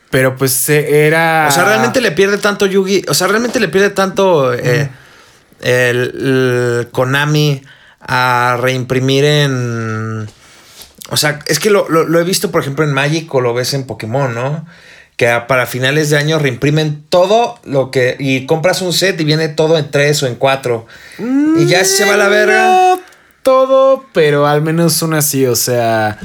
[0.10, 1.46] Pero pues era.
[1.48, 3.04] O sea, realmente le pierde tanto Yugi.
[3.08, 4.90] O sea, realmente le pierde tanto eh,
[5.62, 7.62] el, el Konami
[8.02, 10.28] a reimprimir en.
[11.12, 13.54] O sea, es que lo, lo- lo he visto, por ejemplo, en Magic o lo
[13.54, 14.66] ves en Pokémon, ¿no?
[15.20, 18.16] Que para finales de año reimprimen todo lo que.
[18.18, 20.88] Y compras un set y viene todo en tres o en cuatro.
[21.20, 22.70] y ya se va a la verga.
[22.70, 23.02] No
[23.44, 25.46] todo, pero al menos una sí.
[25.46, 26.18] O sea,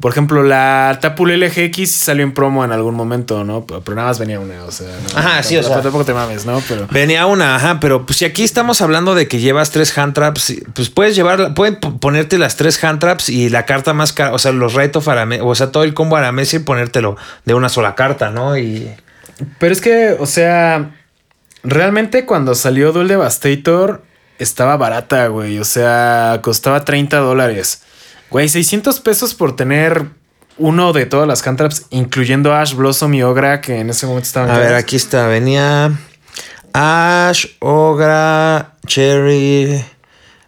[0.00, 3.66] por ejemplo, la Tapul LGX salió en promo en algún momento, ¿no?
[3.66, 4.86] Pero, pero nada más venía una, o sea.
[4.86, 5.80] no, Ajá, sí, o sea.
[5.82, 6.62] Tampoco te mames, ¿no?
[6.68, 6.86] Pero.
[6.90, 10.54] Venía una, ajá, pero pues si aquí estamos hablando de que llevas tres hand traps,
[10.72, 14.38] pues puedes llevar, pueden ponerte las tres hand traps y la carta más cara, o
[14.38, 17.68] sea, los Right of Arame, o sea, todo el combo Aramesa y ponértelo de una
[17.68, 18.56] sola carta, ¿no?
[18.56, 18.88] Y
[19.58, 20.92] Pero es que, o sea,
[21.64, 24.02] realmente cuando salió Duel Devastator
[24.38, 25.58] estaba barata, güey.
[25.58, 27.82] O sea, costaba 30 dólares.
[28.30, 30.06] Güey, 600 pesos por tener
[30.58, 34.50] uno de todas las handtraps, incluyendo Ash, Blossom y Ogra, que en ese momento estaban.
[34.50, 35.92] a ver, aquí está, venía
[36.72, 39.84] Ash, Ogra, Cherry,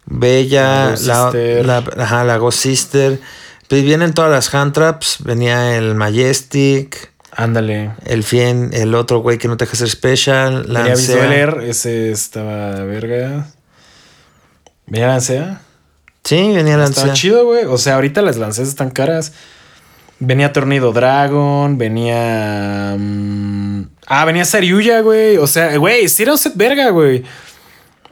[0.07, 1.65] Bella, la, Sister.
[1.65, 3.21] la, ajá, la Ghost Sister.
[3.69, 7.93] Pues vienen todas las hand traps, venía el Majestic, Ándale.
[8.05, 11.15] el Fien, el otro güey que no te deja ser special, Venía Lancea.
[11.15, 13.47] Visueler, ese estaba verga.
[14.87, 15.61] ¿Venía Lancea?
[16.25, 17.03] Sí, venía Lancea.
[17.03, 17.65] Estaba chido, güey.
[17.65, 19.33] O sea, ahorita las lanceas están caras.
[20.19, 22.95] Venía Tornado Dragon, venía.
[22.99, 25.39] mm, ah, venía Saryuya, güey.
[25.39, 27.25] O sea, güey, sí era un set verga, güey.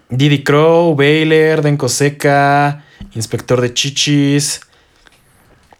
[0.08, 2.82] Diddy Crow, Baylor, Denko Seca,
[3.14, 4.62] Inspector de Chichis,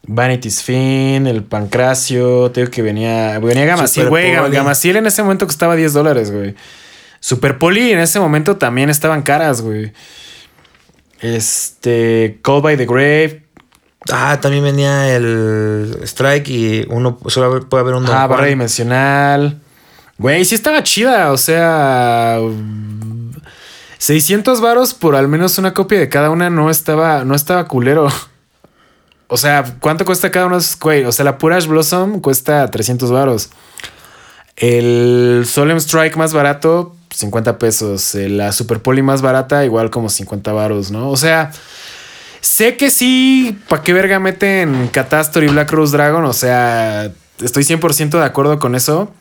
[0.03, 2.51] Vanity's Fin, el Pancracio.
[2.51, 3.39] Te digo que venía.
[3.39, 4.33] Venía Gamasiel, güey.
[4.51, 6.55] Gamasiel en ese momento costaba 10 dólares, güey.
[7.21, 9.93] Super Poli en ese momento también estaban caras, güey.
[11.21, 12.39] Este.
[12.43, 13.45] Call by the Grave.
[14.11, 19.61] Ah, también venía el Strike y uno solo puede haber un Ah, barra dimensional.
[20.19, 21.33] Güey, sí estaba chida.
[21.33, 22.39] O sea.
[22.41, 23.33] mm,
[23.99, 28.09] 600 varos por al menos una copia de cada una no estaba, no estaba culero.
[29.27, 30.79] O sea, ¿cuánto cuesta cada uno de esos?
[30.79, 33.51] Güey, o sea, la pura Ash Blossom cuesta 300 varos.
[34.57, 38.15] El Solemn Strike más barato, 50 pesos.
[38.15, 41.11] Eh, La Super Poli más barata, igual como 50 varos, ¿no?
[41.11, 41.51] O sea,
[42.41, 46.25] sé que sí, ¿para qué verga meten Catástor y Black Rose Dragon?
[46.25, 47.11] O sea,
[47.43, 49.13] estoy 100% de acuerdo con eso.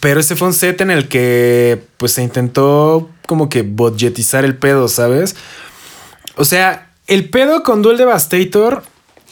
[0.00, 4.56] Pero ese fue un set en el que pues se intentó como que budgetizar el
[4.56, 5.36] pedo, ¿sabes?
[6.36, 8.82] O sea, el pedo con Duel Devastator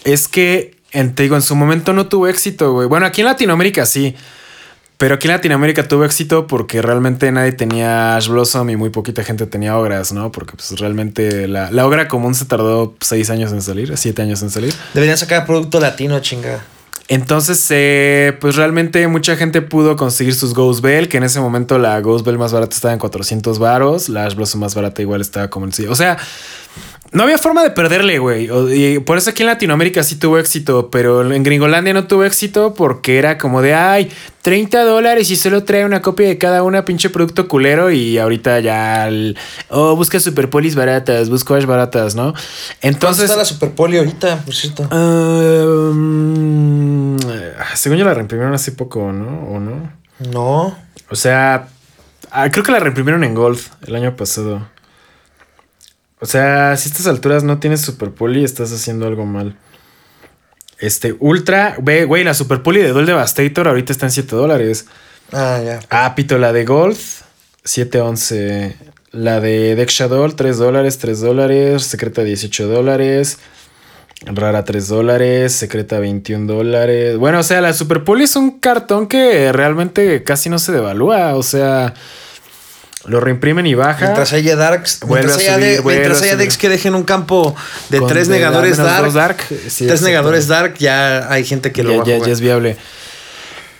[0.04, 2.88] es que, te digo, en su momento no tuvo éxito, güey.
[2.88, 4.14] Bueno, aquí en Latinoamérica sí.
[4.98, 9.22] Pero aquí en Latinoamérica tuvo éxito porque realmente nadie tenía Ash Blossom y muy poquita
[9.22, 10.32] gente tenía ogras, ¿no?
[10.32, 14.42] Porque pues realmente la, la ogra común se tardó seis años en salir, siete años
[14.42, 14.74] en salir.
[14.94, 16.64] Deberían sacar producto latino, chinga.
[17.06, 21.78] Entonces, eh, pues realmente mucha gente pudo conseguir sus Ghost Bell, que en ese momento
[21.78, 25.20] la Ghost Bell más barata estaba en 400 varos, la Ash Blossom más barata igual
[25.20, 25.86] estaba como en sí.
[25.86, 26.18] O sea,
[27.10, 28.50] no había forma de perderle, güey.
[28.70, 32.74] Y por eso aquí en Latinoamérica sí tuvo éxito, pero en Gringolandia no tuvo éxito
[32.74, 34.10] porque era como de, ay,
[34.42, 37.90] 30 dólares y solo trae una copia de cada una, pinche producto culero.
[37.90, 39.38] Y ahorita ya, el,
[39.70, 42.34] oh, busca superpolis baratas, busco Ash baratas, ¿no?
[42.82, 43.24] Entonces Entonces...
[43.24, 44.82] está la Super Poli ahorita, por cierto.
[44.94, 45.98] Um,
[47.74, 49.48] según yo la reimprimieron hace poco, ¿no?
[49.48, 49.90] ¿O no?
[50.30, 50.76] No.
[51.10, 51.68] O sea,
[52.30, 54.66] ah, creo que la reimprimieron en Gold el año pasado.
[56.20, 59.56] O sea, si a estas alturas no tienes Super Poli, estás haciendo algo mal.
[60.78, 64.86] Este, Ultra, ve, güey, la Super Poli de Duel Devastator ahorita está en 7 dólares.
[65.32, 65.80] Ah, ya.
[65.90, 66.96] Ah, pito, la de Gold,
[67.64, 68.74] 7.11.
[69.10, 71.82] La de Deck Shadow, 3 dólares, 3 dólares.
[71.84, 73.38] Secreta, 18 dólares.
[74.26, 75.52] Rara, 3 dólares.
[75.52, 77.16] Secreta, 21 dólares.
[77.16, 81.36] Bueno, o sea, la Super Poli es un cartón que realmente casi no se devalúa.
[81.36, 81.94] O sea,
[83.08, 84.04] lo reimprimen y baja.
[84.06, 86.94] Mientras haya Darks, mientras a haya, subir, de- vuelve mientras a haya decks que dejen
[86.94, 87.54] un campo
[87.88, 91.72] de Con tres de negadores dark, dos dark, sí, tres negadores dark, ya hay gente
[91.72, 92.26] que lo ya, va a jugar.
[92.26, 92.76] ya es viable.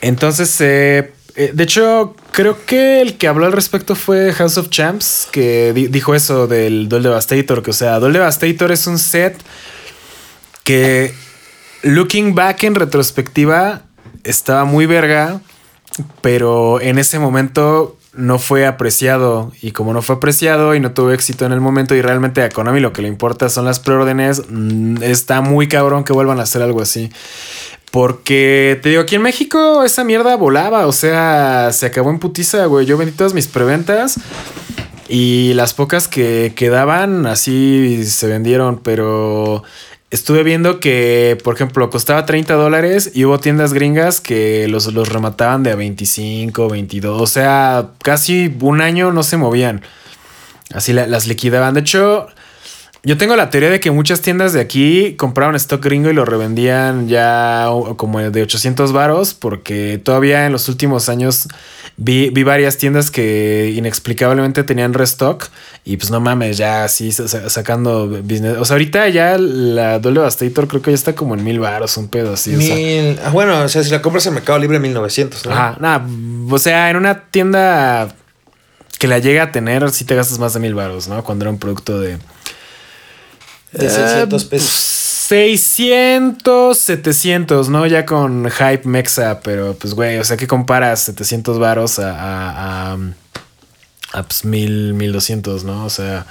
[0.01, 4.69] Entonces, eh, eh, de hecho, creo que el que habló al respecto fue House of
[4.69, 8.97] Champs, que di- dijo eso del Duel Devastator, que o sea, Duel Devastator es un
[8.97, 9.37] set
[10.63, 11.13] que,
[11.83, 13.81] looking back en retrospectiva,
[14.23, 15.41] estaba muy verga,
[16.21, 21.11] pero en ese momento no fue apreciado y como no fue apreciado y no tuvo
[21.11, 24.43] éxito en el momento y realmente a Konami lo que le importa son las preórdenes,
[24.49, 27.09] mm, está muy cabrón que vuelvan a hacer algo así.
[27.91, 32.65] Porque te digo, aquí en México esa mierda volaba, o sea, se acabó en putiza,
[32.65, 32.85] güey.
[32.85, 34.19] Yo vendí todas mis preventas
[35.07, 39.63] y las pocas que quedaban así se vendieron, pero
[40.11, 45.09] estuve viendo que, por ejemplo, costaba 30 dólares y hubo tiendas gringas que los, los
[45.09, 49.81] remataban de a 25, 22, o sea, casi un año no se movían.
[50.73, 51.73] Así la- las liquidaban.
[51.73, 52.27] De hecho,
[53.03, 56.25] yo tengo la teoría de que muchas tiendas de aquí compraron stock gringo y lo
[56.25, 61.47] revendían ya como de 800 varos porque todavía en los últimos años
[61.95, 65.45] vi, vi varias tiendas que inexplicablemente tenían restock
[65.85, 68.57] y pues no mames, ya así sa- sa- sacando business.
[68.59, 71.95] O sea, ahorita ya la Duel Devastator creo que ya está como en mil varos,
[71.97, 72.53] un pedo así.
[72.53, 72.75] o sea.
[72.75, 75.51] Mil- ah, bueno, o sea, si la compras en Mercado Libre, 1900, ¿no?
[75.53, 76.05] Ajá, nada,
[76.49, 78.09] o sea, en una tienda
[78.99, 81.23] que la llega a tener, sí te gastas más de mil varos, ¿no?
[81.23, 82.17] Cuando era un producto de...
[83.71, 84.69] De 600 Eh, pesos.
[85.29, 87.85] 600, 700, ¿no?
[87.85, 92.93] Ya con hype mexa, pero pues, güey, o sea, ¿qué comparas 700 varos a, a,
[92.93, 92.97] a,
[94.13, 95.85] a, pues, 1000, 1200, ¿no?
[95.85, 96.25] O sea,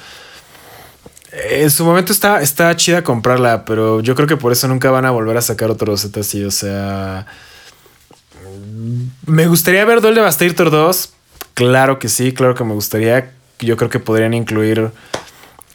[1.31, 5.05] en su momento está, está chida comprarla, pero yo creo que por eso nunca van
[5.05, 7.27] a volver a sacar otro set así, o sea...
[9.27, 11.11] Me gustaría ver Duel Devastator 2.
[11.55, 13.31] Claro que sí, claro que me gustaría.
[13.61, 14.91] Yo creo que podrían incluir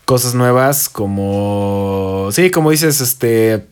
[0.05, 2.29] cosas nuevas como...
[2.31, 3.67] Sí, como dices, este...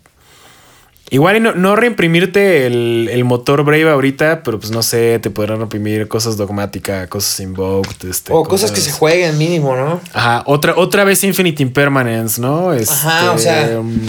[1.14, 5.30] Igual y no, no reimprimirte el, el motor Brave ahorita, pero pues no sé, te
[5.30, 10.00] podrán reimprimir cosas dogmática, cosas invoked, este, o cosas que se jueguen mínimo, ¿no?
[10.14, 12.72] Ajá, otra, otra vez Infinite Impermanence, ¿no?
[12.72, 14.00] Este, Ajá, o sea- um,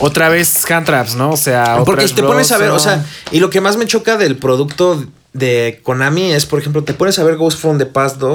[0.00, 1.30] otra vez Hand Traps, ¿no?
[1.30, 4.18] O sea, Porque te pones a ver, o sea, y lo que más me choca
[4.18, 8.18] del producto de Konami es, por ejemplo, te pones a ver Ghost from the Past
[8.18, 8.34] 2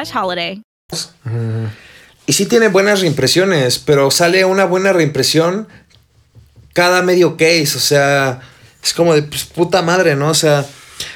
[0.13, 0.61] holiday.
[2.25, 5.67] Y sí tiene buenas reimpresiones, pero sale una buena reimpresión
[6.73, 7.73] cada medio case.
[7.75, 8.41] O sea,
[8.83, 10.29] es como de pues, puta madre, ¿no?
[10.29, 10.65] O sea,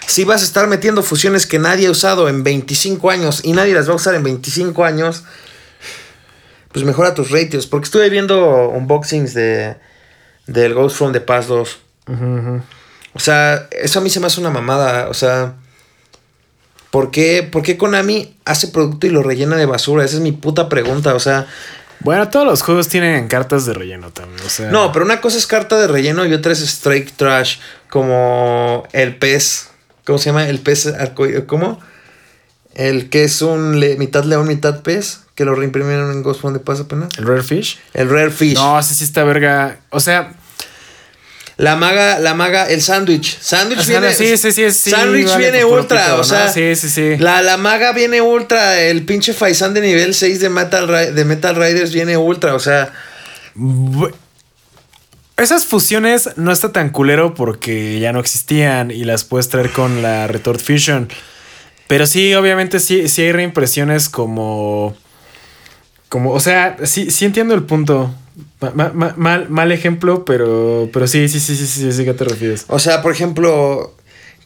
[0.07, 3.73] si vas a estar metiendo fusiones que nadie ha usado en 25 años y nadie
[3.73, 5.23] las va a usar en 25 años,
[6.71, 7.67] pues mejora tus ratios.
[7.67, 9.75] Porque estuve viendo unboxings de
[10.47, 11.77] del Ghost from the Past 2.
[13.13, 15.09] O sea, eso a mí se me hace una mamada.
[15.09, 15.55] O sea,
[16.95, 20.05] ¿por qué, ¿por qué Konami hace producto y lo rellena de basura?
[20.05, 21.13] Esa es mi puta pregunta.
[21.13, 21.45] O sea,
[21.99, 24.39] Bueno, todos los juegos tienen cartas de relleno también.
[24.45, 27.57] O sea, no, pero una cosa es carta de relleno y otra es straight trash.
[27.89, 29.67] Como el pez.
[30.05, 30.47] ¿Cómo se llama?
[30.47, 31.43] El pez arcoíris.
[31.47, 31.81] ¿Cómo?
[32.75, 35.19] El que es un le- mitad león, mitad pez.
[35.35, 37.09] Que lo reimprimieron en Ghost the Past apenas.
[37.17, 37.77] el Rare Fish.
[37.93, 38.55] El Rare Fish.
[38.55, 39.79] No, ese sí está verga.
[39.89, 40.31] O sea,
[41.57, 43.39] La maga, la maga, el sándwich.
[43.39, 44.13] Sándwich viene.
[44.13, 46.15] sí, sí, sí, sí, Sándwich vale viene ultra.
[46.15, 46.23] o ¿no?
[46.23, 47.15] sea, Sí, sí, sí.
[47.17, 48.81] La, la maga viene ultra.
[48.81, 52.55] El pinche Faisán de nivel 6 de Metal, de Metal Riders viene ultra.
[52.55, 52.91] O sea,
[55.37, 60.01] esas fusiones no está tan culero porque ya no existían y las puedes traer con
[60.01, 61.07] la Retort Fusion.
[61.87, 64.95] Pero sí, obviamente sí, sí hay reimpresiones como.
[66.09, 68.13] Como, o sea, sí, sí entiendo el punto.
[68.59, 72.05] Ma- ma- ma- mal, mal ejemplo, pero, pero sí, sí, sí, sí, sí, sí, ¿a
[72.05, 72.65] qué te refieres?
[72.67, 73.95] O sea, por ejemplo,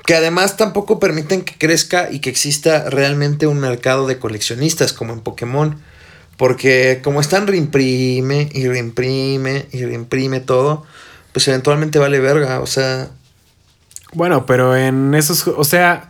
[0.06, 5.14] que además tampoco permiten que crezca y que exista realmente un mercado de coleccionistas como
[5.14, 5.80] en Pokémon.
[6.38, 10.86] Porque como están reimprime y reimprime y reimprime todo,
[11.34, 12.62] pues eventualmente vale verga.
[12.62, 13.10] O sea,
[14.14, 16.10] Bueno, pero en esos, o sea,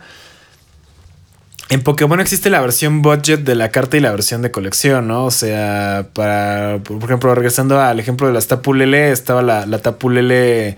[1.70, 5.24] en Pokémon existe la versión budget de la carta y la versión de colección, ¿no?
[5.24, 10.76] O sea, para, por ejemplo, regresando al ejemplo de las Tapulele, estaba la, Tapulele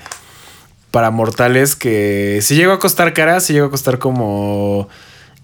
[0.90, 4.90] para mortales que sí llegó a costar cara, sí llegó a costar como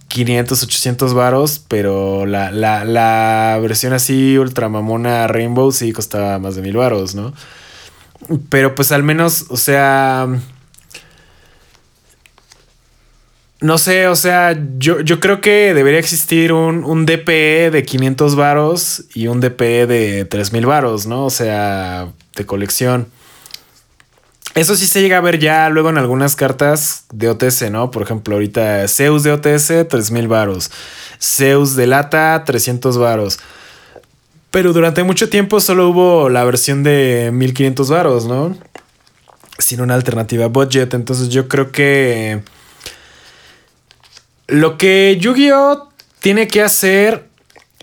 [0.09, 6.63] 500, 800 varos, pero la, la, la versión así ultramamona Rainbow sí costaba más de
[6.63, 7.33] mil varos, ¿no?
[8.51, 10.29] Pero pues al menos, o sea...
[13.61, 18.37] No sé, o sea, yo, yo creo que debería existir un, un DPE de 500
[18.37, 21.25] varos y un DPE de 3000 varos, ¿no?
[21.25, 23.09] O sea, de colección.
[24.55, 27.91] Eso sí se llega a ver ya luego en algunas cartas de OTS, ¿no?
[27.91, 30.71] Por ejemplo, ahorita Zeus de OTS, 3000 varos.
[31.21, 33.39] Zeus de lata, 300 varos.
[34.51, 38.57] Pero durante mucho tiempo solo hubo la versión de 1500 varos, ¿no?
[39.59, 40.95] Sin una alternativa budget.
[40.95, 42.43] Entonces yo creo que...
[44.49, 45.89] Lo que Yu-Gi-Oh
[46.21, 47.29] tiene que hacer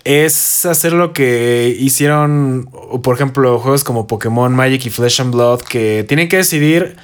[0.04, 2.68] es hacer lo que hicieron,
[3.02, 6.96] por ejemplo, juegos como Pokémon Magic y Flesh and Blood, que tienen que decidir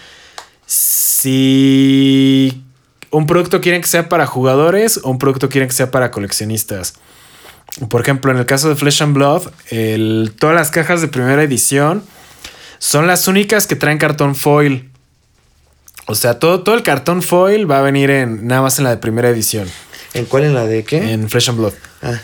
[0.66, 2.62] si
[3.10, 6.94] un producto quieren que sea para jugadores o un producto quieren que sea para coleccionistas.
[7.88, 9.48] Por ejemplo, en el caso de Flesh and Blood,
[10.38, 12.04] todas las cajas de primera edición
[12.78, 14.91] son las únicas que traen cartón foil.
[16.06, 18.90] O sea, todo, todo el cartón foil va a venir en nada más en la
[18.90, 19.68] de primera edición,
[20.14, 21.12] ¿en cuál en la de qué?
[21.12, 21.72] en Flesh and Blood.
[22.02, 22.18] Ah,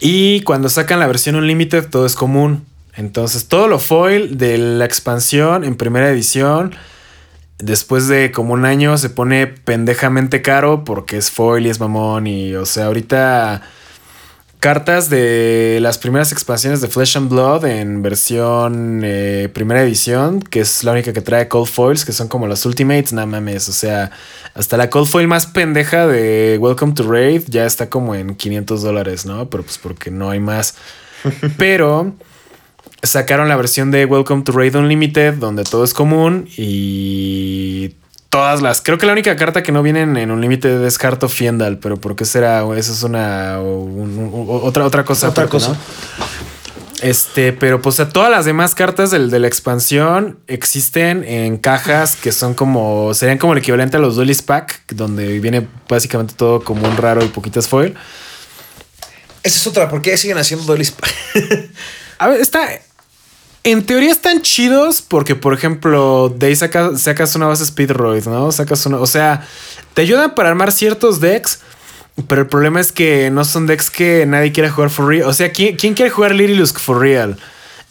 [0.00, 2.64] Y cuando sacan la versión Unlimited, todo es común.
[2.94, 6.74] Entonces, todo lo foil de la expansión en primera edición,
[7.58, 12.26] después de como un año, se pone pendejamente caro porque es foil y es mamón.
[12.26, 13.62] Y, o sea, ahorita
[14.66, 20.58] cartas de las primeras expansiones de Flesh and Blood en versión eh, primera edición, que
[20.58, 23.72] es la única que trae cold foils, que son como las Ultimates, no mames, o
[23.72, 24.10] sea,
[24.54, 28.82] hasta la cold foil más pendeja de Welcome to Raid ya está como en 500
[28.82, 29.48] dólares, ¿no?
[29.48, 30.74] Pero pues porque no hay más.
[31.58, 32.16] Pero
[33.04, 37.94] sacaron la versión de Welcome to Raid Unlimited, donde todo es común y
[38.36, 38.82] todas las.
[38.82, 41.96] Creo que la única carta que no viene en un límite es Heart Fiendal, pero
[41.96, 42.60] ¿por qué será?
[42.76, 43.58] Eso es una.
[43.58, 45.30] otra, otra cosa.
[45.30, 45.74] Otra cosa.
[47.00, 52.30] Este, pero pues todas las demás cartas del, de la expansión existen en cajas que
[52.30, 53.14] son como.
[53.14, 57.24] serían como el equivalente a los Duelist Pack, donde viene básicamente todo como un raro
[57.24, 57.94] y poquitas foil.
[59.42, 61.10] Esa es otra, ¿por qué siguen haciendo Duelist Pack?
[62.18, 62.68] a ver, está.
[63.66, 68.52] En teoría están chidos porque, por ejemplo, de ahí sacas, una base Speedroid, ¿no?
[68.52, 68.98] Sacas una.
[68.98, 69.44] O sea,
[69.92, 71.62] te ayudan para armar ciertos decks.
[72.28, 75.28] Pero el problema es que no son decks que nadie quiera jugar for real.
[75.28, 77.36] O sea, ¿quién, quiere jugar Lirilusk for real?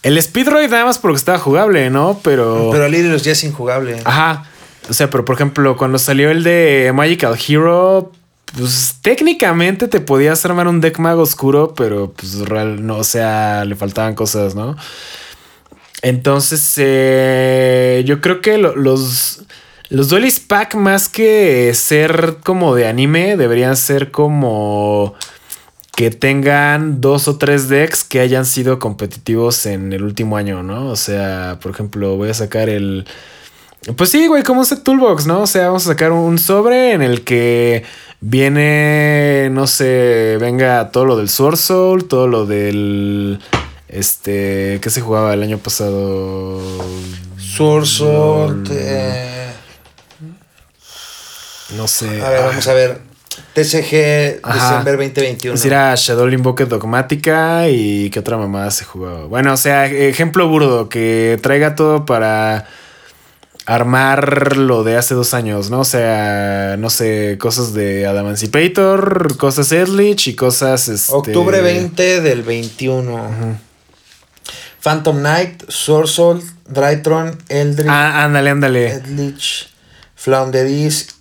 [0.01, 2.21] El Speedroid nada más porque estaba jugable, ¿no?
[2.23, 2.69] Pero.
[2.71, 4.01] Pero Lirilusk ya es injugable.
[4.05, 4.45] Ajá.
[4.89, 8.13] O sea, pero por ejemplo, cuando salió el de Magical Hero,
[8.57, 13.65] pues técnicamente te podías armar un deck mago oscuro, pero pues real, no, o sea,
[13.65, 14.77] le faltaban cosas, ¿no?
[16.01, 19.43] Entonces, eh, yo creo que los,
[19.89, 25.15] los Duelist Pack, más que ser como de anime, deberían ser como
[25.95, 30.89] que tengan dos o tres decks que hayan sido competitivos en el último año, ¿no?
[30.89, 33.05] O sea, por ejemplo, voy a sacar el.
[33.95, 35.41] Pues sí, güey, como ese toolbox, ¿no?
[35.41, 37.83] O sea, vamos a sacar un sobre en el que
[38.19, 43.39] viene, no sé, venga todo lo del Sword Soul, todo lo del
[43.95, 46.61] este, ¿qué se jugaba el año pasado?
[47.37, 49.51] Sword eh,
[51.77, 52.21] No sé.
[52.21, 52.99] A ver, vamos a ver.
[53.53, 55.53] TCG December 2021.
[55.53, 59.25] Pues era Shadow Invoke Dogmática y qué otra mamada se jugaba.
[59.25, 62.67] Bueno, o sea, ejemplo burdo, que traiga todo para
[63.65, 65.79] armar lo de hace dos años, ¿no?
[65.79, 70.89] O sea, no sé, cosas de Adamancipator, cosas Edlich y cosas.
[70.89, 71.13] Este...
[71.13, 73.64] Octubre 20 del 21.
[74.85, 77.89] Phantom Knight, Soul, Drytron, Eldritch.
[77.89, 78.51] Ah, ándale,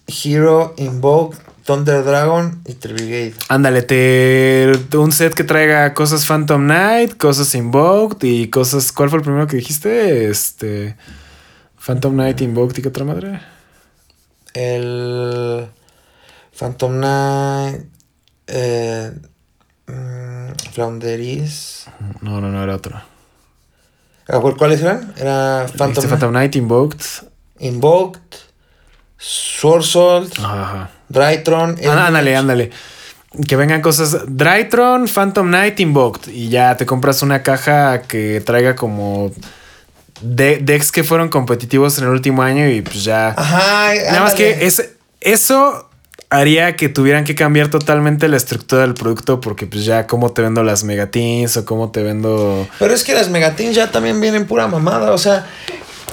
[0.06, 3.32] Hero, Invoke, Thunder Dragon y Brigade.
[3.48, 8.92] Ándale, te, un set que traiga cosas Phantom Knight, cosas Invoked y cosas.
[8.92, 10.28] ¿Cuál fue el primero que dijiste?
[10.28, 10.96] Este.
[11.78, 13.40] Phantom Knight, Invoked y qué otra madre.
[14.52, 15.70] El.
[16.54, 17.86] Phantom Knight.
[18.46, 19.10] Eh,
[19.86, 21.86] mm, Flounderis.
[22.20, 23.13] No, no, no, era otro.
[24.26, 25.12] ¿Cuáles eran?
[25.16, 27.00] Era Phantom, Phantom Knight, Invoked.
[27.58, 28.20] Invoked.
[29.18, 30.90] Sword Ajá.
[31.08, 31.76] Drytron.
[31.86, 32.70] Ah, ándale, ándale.
[33.46, 34.16] Que vengan cosas.
[34.26, 36.32] Drytron, Phantom Knight, Invoked.
[36.32, 39.30] Y ya te compras una caja que traiga como.
[40.20, 43.34] decks que fueron competitivos en el último año y pues ya.
[43.36, 43.94] Ajá.
[43.94, 45.88] Nada más que es, eso
[46.34, 50.42] haría que tuvieran que cambiar totalmente la estructura del producto porque pues ya cómo te
[50.42, 52.66] vendo las megatins o cómo te vendo...
[52.78, 55.46] Pero es que las megatins ya también vienen pura mamada, o sea,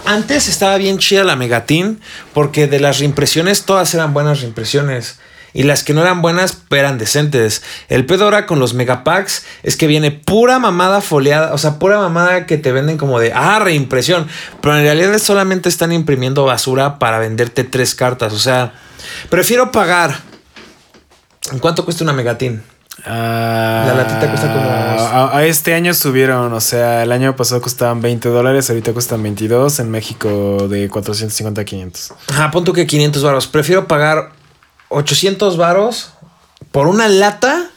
[0.06, 2.00] antes estaba bien chida la megatin
[2.34, 5.18] porque de las reimpresiones todas eran buenas reimpresiones.
[5.54, 7.62] Y las que no eran buenas eran decentes.
[7.90, 11.54] El pedo ahora con los megapacks es que viene pura mamada foliada.
[11.54, 14.28] O sea, pura mamada que te venden como de ah, reimpresión.
[14.62, 18.34] Pero en realidad solamente están imprimiendo basura para venderte tres cartas.
[18.34, 18.74] O sea,
[19.30, 20.20] Prefiero pagar.
[21.52, 22.62] ¿En cuánto cuesta una megatín?
[23.06, 24.70] Ah, la latita cuesta como.
[25.36, 29.80] A, este año subieron, o sea, el año pasado costaban 20 dólares, ahorita cuestan 22,
[29.80, 32.14] en México de 450 a 500.
[32.30, 33.48] Ajá, punto que 500 varos.
[33.48, 34.34] Prefiero pagar
[34.92, 36.14] 800 varos
[36.72, 37.70] por una lata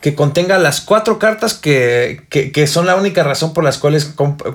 [0.00, 4.12] que contenga las cuatro cartas que, son la única razón por las cuales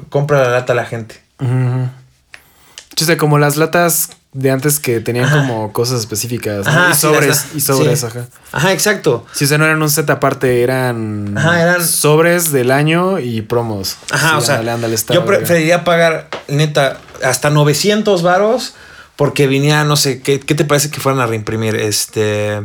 [0.10, 1.22] compra la lata la gente.
[1.40, 6.68] O sea, como las latas de antes que tenían como cosas específicas.
[6.68, 8.28] y sobres, y sobres, ajá.
[8.52, 9.26] Ajá, exacto.
[9.34, 13.98] Si o sea, no eran un set aparte, eran, eran sobres del año y promos.
[14.12, 14.62] Ajá, o sea,
[15.10, 18.76] yo preferiría pagar, neta, hasta 900 varos
[19.18, 21.76] porque venía, no sé, ¿qué, te parece que fueran a reimprimir?
[21.76, 22.62] Este...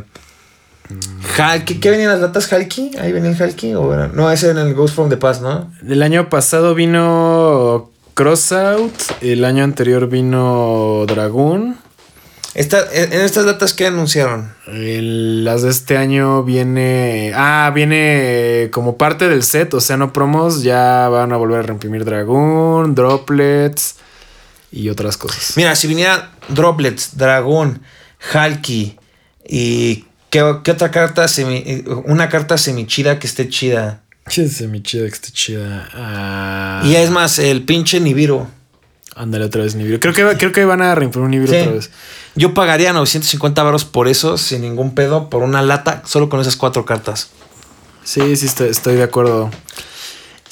[0.89, 1.63] Mm.
[1.65, 2.91] ¿qué, venían las latas Halki?
[2.99, 3.73] ¿Ahí venía el Halki?
[3.73, 5.71] ¿O No, ese en el Ghost from the Past, ¿no?
[5.87, 8.93] El año pasado vino Crossout.
[9.21, 11.77] El año anterior vino Dragoon.
[12.55, 14.53] ¿En estas datas qué anunciaron?
[14.67, 17.31] las de este año viene.
[17.35, 20.61] Ah, viene como parte del set, o sea, no promos.
[20.61, 23.95] Ya van a volver a reimprimir Dragoon, Droplets
[24.71, 25.53] y otras cosas.
[25.55, 27.81] Mira, si viniera Droplets, Dragoon,
[28.33, 28.97] Halki
[29.47, 30.05] y.
[30.29, 31.27] ¿Qué, otra carta?
[32.05, 34.01] una carta semichida que esté chida.
[34.27, 35.87] Sí, mi chida, que esté chida.
[35.93, 36.81] Ah.
[36.85, 38.47] Y es más, el pinche Nibiru.
[39.15, 39.99] Ándale otra vez Nibiru.
[39.99, 41.91] Creo que, creo que van a reimprimir un Nibiru otra vez.
[42.35, 46.55] Yo pagaría 950 baros por eso, sin ningún pedo, por una lata, solo con esas
[46.55, 47.29] cuatro cartas.
[48.03, 49.51] Sí, sí, estoy, de acuerdo.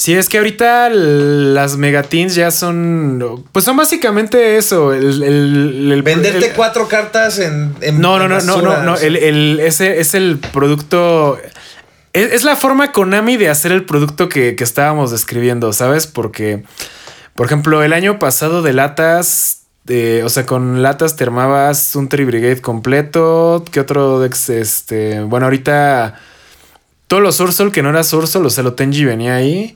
[0.02, 3.46] Sí, es que ahorita las megatins ya son.
[3.52, 4.94] Pues son básicamente eso.
[4.94, 7.76] El, el- el- Venderte el- cuatro cartas en.
[7.82, 8.96] en- No, no, no, no, no, no.
[8.96, 11.38] ese es el producto.
[12.14, 16.08] Es, es la forma Konami de hacer el producto que, que estábamos describiendo, ¿sabes?
[16.08, 16.64] Porque,
[17.36, 19.60] por ejemplo, el año pasado de latas.
[19.88, 23.64] eh, o sea, con latas te armabas un Tri Brigade completo.
[23.72, 24.50] ¿Qué otro Dex?
[24.50, 25.22] Este.
[25.22, 26.20] Bueno, ahorita.
[27.12, 29.76] Todos los Ursol que no era Ursol, o sea, lo Tenji venía ahí.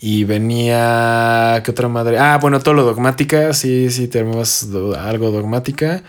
[0.00, 1.62] Y venía.
[1.64, 2.18] ¿Qué otra madre?
[2.18, 3.52] Ah, bueno, todo lo dogmática.
[3.54, 6.02] Sí, sí, tenemos do- algo dogmática.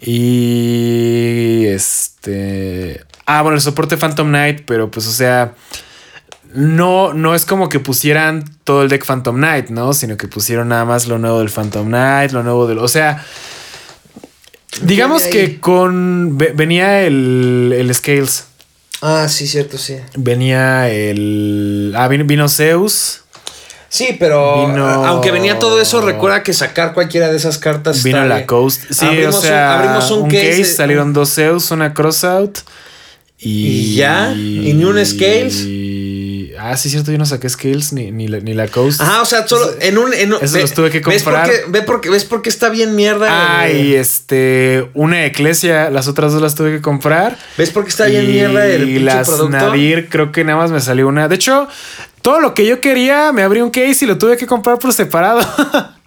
[0.00, 1.64] Y.
[1.66, 3.02] Este.
[3.24, 5.54] Ah, bueno, el soporte Phantom Knight, pero pues, o sea.
[6.54, 9.94] No, no es como que pusieran todo el deck Phantom Knight, ¿no?
[9.94, 12.78] Sino que pusieron nada más lo nuevo del Phantom Knight, lo nuevo del.
[12.78, 13.24] O sea.
[14.82, 16.36] Digamos que con.
[16.36, 18.44] ve- Venía el, el Scales.
[19.00, 19.96] Ah, sí, cierto, sí.
[20.16, 21.92] Venía el.
[21.96, 23.22] Ah, vino, vino Zeus.
[23.90, 28.02] Sí, pero Vino- aunque venía todo eso, recuerda que sacar cualquiera de esas cartas.
[28.02, 28.44] Vino la.
[28.44, 28.82] Coast.
[28.90, 30.56] Sí, abrimos o sea, un, abrimos un, case.
[30.56, 32.58] de- salieron dos Zeus, una Crossout.
[33.38, 34.32] Y, ¿Y ya?
[34.34, 35.60] ¿Y ni un Scales?
[35.64, 35.97] y-
[36.60, 39.00] ah, sí, cierto, yo no saqué Scales ni, ni, la, ni la Coast.
[39.00, 40.12] Ajá, o sea, solo en un.
[40.14, 41.46] En un- Eso los tuve que ¿ves comprar.
[41.46, 43.26] por qué- ve por qué- ¿Ves por qué está bien mierda?
[43.30, 47.36] Ah, el- y este, una Eclesia, las otras dos las tuve que comprar.
[47.56, 49.48] ¿Ves por qué está bien y mierda el pinche las producto?
[49.56, 51.28] Nadir, creo que nada más me salió una.
[51.28, 51.68] De hecho,
[52.22, 54.92] todo lo que yo quería, me abrí un case y lo tuve que comprar por
[54.92, 55.40] separado.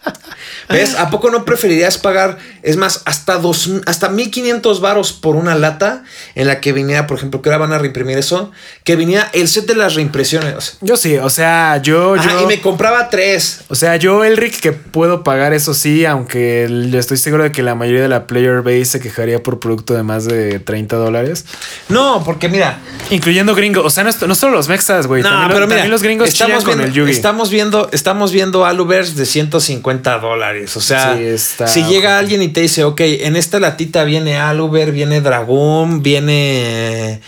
[0.70, 0.96] ¿Ves?
[0.96, 6.04] ¿A poco no preferirías pagar, es más, hasta dos, hasta 1500 varos por una lata
[6.36, 8.52] en la que viniera, por ejemplo, que ahora van a reimprimir eso,
[8.84, 10.78] que viniera el set de las reimpresiones?
[10.82, 12.44] yo sí, o sea, yo, Ajá, yo.
[12.44, 13.62] y me compraba tres.
[13.68, 17.64] O sea, yo, Elric, que puedo pagar eso sí, aunque yo estoy seguro de que
[17.64, 21.46] la mayoría de la player base se quejaría por producto de más de 30 dólares.
[21.90, 22.80] No, porque mira,
[23.10, 23.86] Incluyendo gringos.
[23.86, 25.22] O sea, no, solo los mexas, güey.
[25.22, 27.12] no, también, pero mira, los gringos estamos con viendo, el Yugi.
[27.12, 30.76] estamos viendo, estamos viendo Alubers de 150 dólares.
[30.78, 34.38] O sea, Sí, está- si llega alguien y te dice, ok, en esta latita viene
[34.38, 37.22] Aluber, viene Dragoon, viene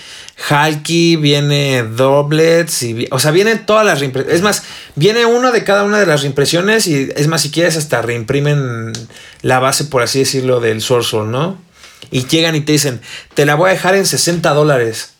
[0.50, 4.36] Halki, viene Doblets, y, o sea, vienen todas las reimpresiones.
[4.38, 4.64] Es más,
[4.96, 8.92] viene uno de cada una de las reimpresiones y es más, si quieres, hasta reimprimen
[9.42, 11.58] la base, por así decirlo, del Sorcerer, ¿no?
[12.12, 13.02] Y llegan y te dicen,
[13.34, 15.13] te la voy a dejar en 60 dólares.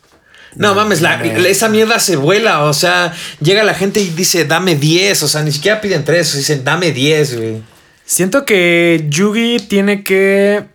[0.56, 2.64] No mames, la- esa mierda se vuela.
[2.64, 5.24] O sea, llega la gente y dice, dame 10.
[5.24, 6.38] O sea, ni siquiera piden 3.
[6.38, 7.62] Dicen, dame 10, güey.
[8.06, 10.66] Siento que Yugi tiene que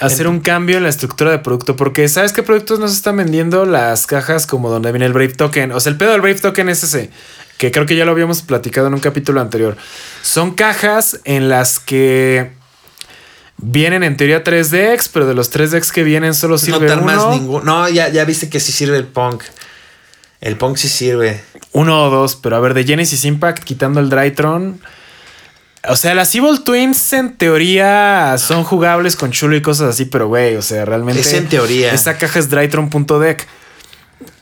[0.00, 1.76] hacer un cambio en la estructura de producto.
[1.76, 3.64] Porque ¿sabes qué productos nos están vendiendo?
[3.64, 5.72] Las cajas como donde viene el Brave Token.
[5.72, 7.10] O sea, el pedo del Brave Token es ese.
[7.58, 9.76] Que creo que ya lo habíamos platicado en un capítulo anterior.
[10.22, 12.50] Son cajas en las que
[13.58, 16.90] vienen en teoría 3 decks, pero de los 3 decks que vienen solo No sirve
[16.90, 17.62] armas uno.
[17.62, 19.42] No, ya, ya viste que sí sirve el punk.
[20.40, 21.42] El punk sí sirve.
[21.72, 24.80] Uno o dos, pero a ver, de Genesis Impact quitando el Drytron.
[25.88, 30.28] O sea, las Evil Twins en teoría son jugables con chulo y cosas así, pero
[30.28, 31.20] güey, o sea, realmente.
[31.20, 31.92] Es en teoría.
[31.92, 33.46] Esta caja es Drytron.deck.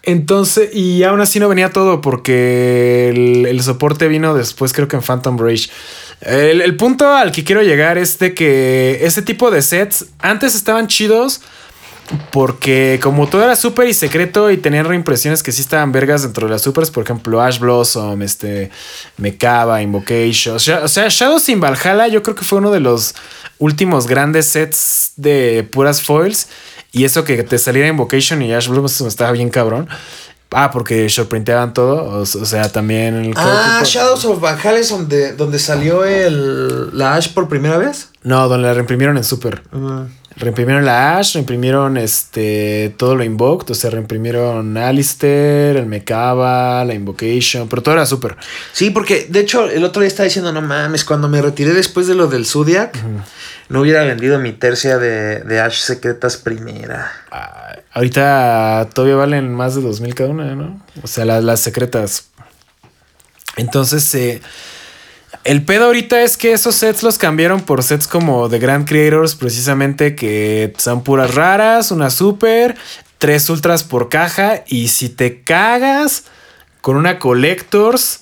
[0.05, 4.97] Entonces, y aún así no venía todo porque el, el soporte vino después, creo que
[4.97, 5.69] en Phantom Rage.
[6.23, 10.55] El, el punto al que quiero llegar es de que ese tipo de sets antes
[10.55, 11.41] estaban chidos
[12.31, 16.47] porque como todo era súper y secreto y tenían reimpresiones que sí estaban vergas dentro
[16.47, 18.71] de las supers, por ejemplo, Ash Blossom, este,
[19.17, 20.57] Mekaba, Invocation.
[20.57, 23.15] O sea, o sea, Shadows in Valhalla yo creo que fue uno de los
[23.59, 26.49] últimos grandes sets de puras foils.
[26.95, 29.89] Y eso que te saliera Invocation y Ash Blossom estaba bien cabrón.
[30.55, 32.03] Ah, porque shortprinteaban todo.
[32.03, 33.15] O, o sea, también...
[33.15, 37.79] el Ah, tipo- Shadows of Valhalla es donde, donde salió el, la Ash por primera
[37.79, 38.09] vez.
[38.23, 39.63] No, donde la reimprimieron en Super.
[40.37, 46.95] Reimprimieron la Ash, reimprimieron este todo lo Invoked, o sea, reimprimieron Alistair, el Mekaba, la
[46.95, 48.37] Invocation, pero todo era Super.
[48.73, 52.07] Sí, porque de hecho el otro día estaba diciendo, no mames, cuando me retiré después
[52.07, 52.99] de lo del Zodiac,
[53.69, 57.13] no hubiera vendido mi tercia de, de Ash Secretas primera.
[57.31, 60.81] Ah, ahorita todavía valen más de 2000 cada una, ¿no?
[61.03, 62.29] O sea, las, las secretas.
[63.57, 64.41] Entonces, eh,
[65.45, 69.35] el pedo ahorita es que esos sets los cambiaron por sets como de Grand Creators,
[69.35, 72.77] precisamente que son puras raras, una super,
[73.19, 74.63] tres ultras por caja.
[74.67, 76.25] Y si te cagas
[76.81, 78.22] con una Collectors,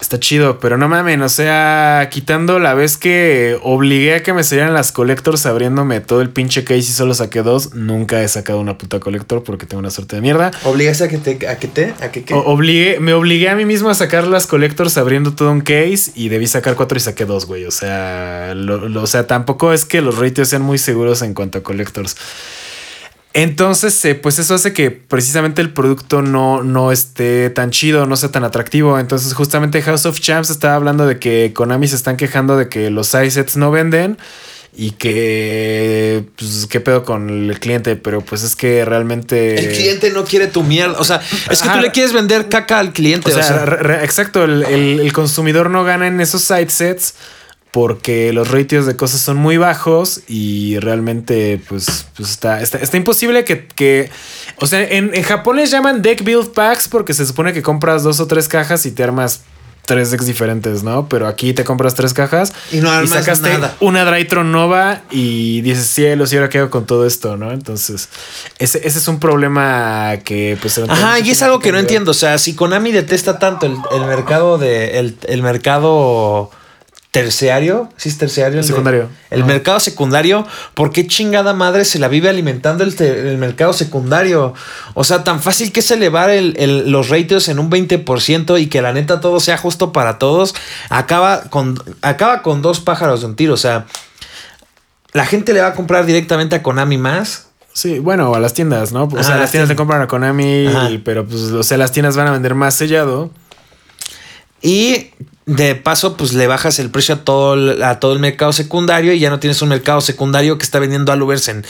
[0.00, 4.44] está chido, pero no mames, o sea, quitando la vez que obligué a que me
[4.44, 8.60] salieran las Collectors abriéndome todo el pinche case y solo saqué dos, nunca he sacado
[8.60, 10.50] una puta Collector porque tengo una suerte de mierda.
[10.64, 12.34] ¿Obligaste a que te, a que te, a que qué?
[12.34, 16.12] O- obligué, me obligué a mí mismo a sacar las collectors abriendo todo un case
[16.14, 17.64] y debí sacar cuatro y saqué dos, güey.
[17.66, 21.34] O sea, lo- lo- o sea, tampoco es que los ratios sean muy seguros en
[21.34, 22.16] cuanto a collectors.
[23.38, 28.16] Entonces, eh, pues eso hace que precisamente el producto no, no esté tan chido, no
[28.16, 28.98] sea tan atractivo.
[28.98, 32.90] Entonces, justamente House of Champs estaba hablando de que Konami se están quejando de que
[32.90, 34.18] los sets no venden
[34.76, 39.56] y que, pues, qué pedo con el cliente, pero pues es que realmente...
[39.56, 40.98] El cliente no quiere tu mierda.
[40.98, 43.32] O sea, es que tú le quieres vender caca al cliente.
[43.32, 47.14] O sea, exacto, el, el, consumidor no gana en esos side sets
[47.70, 53.44] porque los ratios de cosas son muy bajos y realmente pues, pues está, está, imposible
[53.44, 54.10] que, que,
[54.56, 58.02] o sea, en, en Japón les llaman deck build packs porque se supone que compras
[58.02, 59.42] dos o tres cajas y te armas
[59.88, 61.08] tres decks diferentes, ¿no?
[61.08, 63.74] Pero aquí te compras tres cajas y, no y sacaste nada.
[63.80, 67.52] una Drytron Nova y dices, cielos, ¿y ahora qué hago con todo esto, no?
[67.52, 68.10] Entonces,
[68.58, 72.10] ese, ese es un problema que, pues, Ajá, y es algo que no entiendo.
[72.10, 74.98] O sea, si Konami detesta tanto el, el mercado de.
[74.98, 76.50] El, el mercado
[77.22, 78.62] terciario, sí es terciario.
[78.62, 79.08] secundario.
[79.30, 84.54] el mercado secundario, ¿por qué chingada madre se la vive alimentando el, mercado secundario?
[84.94, 88.92] O sea, tan fácil que es elevar los ratios en un 20% y que la
[88.92, 90.54] neta todo sea justo para todos,
[90.90, 93.54] acaba con, acaba con dos pájaros de un tiro.
[93.54, 93.86] O sea,
[95.12, 97.48] la gente le va a comprar directamente a Konami más.
[97.72, 99.04] Sí, bueno, a las tiendas, ¿no?
[99.04, 102.28] O sea, las tiendas le compran a Konami, pero pues, o sea, las tiendas van
[102.28, 103.30] a vender más sellado.
[104.62, 105.10] Y
[105.48, 109.14] de paso, pues le bajas el precio a todo, el, a todo el mercado secundario
[109.14, 111.64] y ya no tienes un mercado secundario que está vendiendo Alubers en,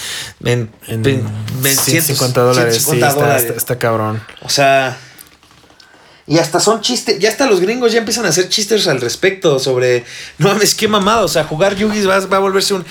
[0.45, 1.23] en, en,
[1.63, 2.85] 150 dólares.
[2.85, 3.01] sí,
[3.57, 4.21] Está, cabrón.
[4.43, 4.99] O sea.
[6.27, 9.59] Y hasta son chistes, ya hasta los gringos ya empiezan a hacer chistes al respecto
[9.59, 10.05] sobre,
[10.37, 12.85] no mames, qué mamado, o sea, jugar Yugi va, va a volverse un...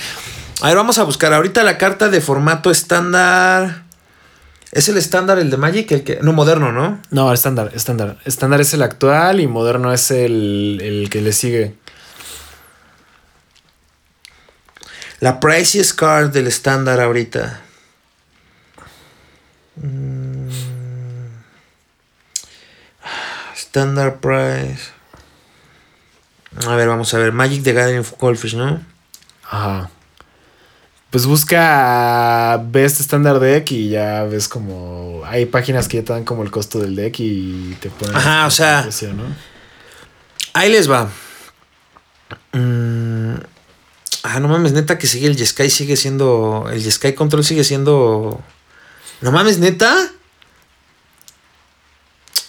[0.61, 3.83] A ver, vamos a buscar ahorita la carta de formato estándar.
[4.71, 5.91] ¿Es el estándar el de Magic?
[5.91, 7.01] El que, no, moderno, ¿no?
[7.09, 8.17] No, estándar, estándar.
[8.25, 11.75] Estándar es el actual y moderno es el, que le sigue.
[15.19, 17.61] La priciest card del estándar ahorita.
[19.77, 20.49] Mm.
[23.55, 24.91] Standard price.
[26.67, 27.31] A ver, vamos a ver.
[27.31, 28.83] Magic the Gathering Goldfish, ¿no?
[29.43, 29.89] Ajá
[31.09, 36.25] pues busca Best Standard Deck y ya ves como hay páginas que ya te dan
[36.25, 38.15] como el costo del deck y te ponen.
[38.15, 38.87] Ajá, o sea.
[40.53, 41.09] Ahí les va.
[42.51, 43.35] Mm,
[44.23, 46.67] ah, no mames, neta que sigue el Sky sigue siendo.
[46.71, 48.41] El Sky Control sigue siendo.
[49.21, 49.95] No mames, neta.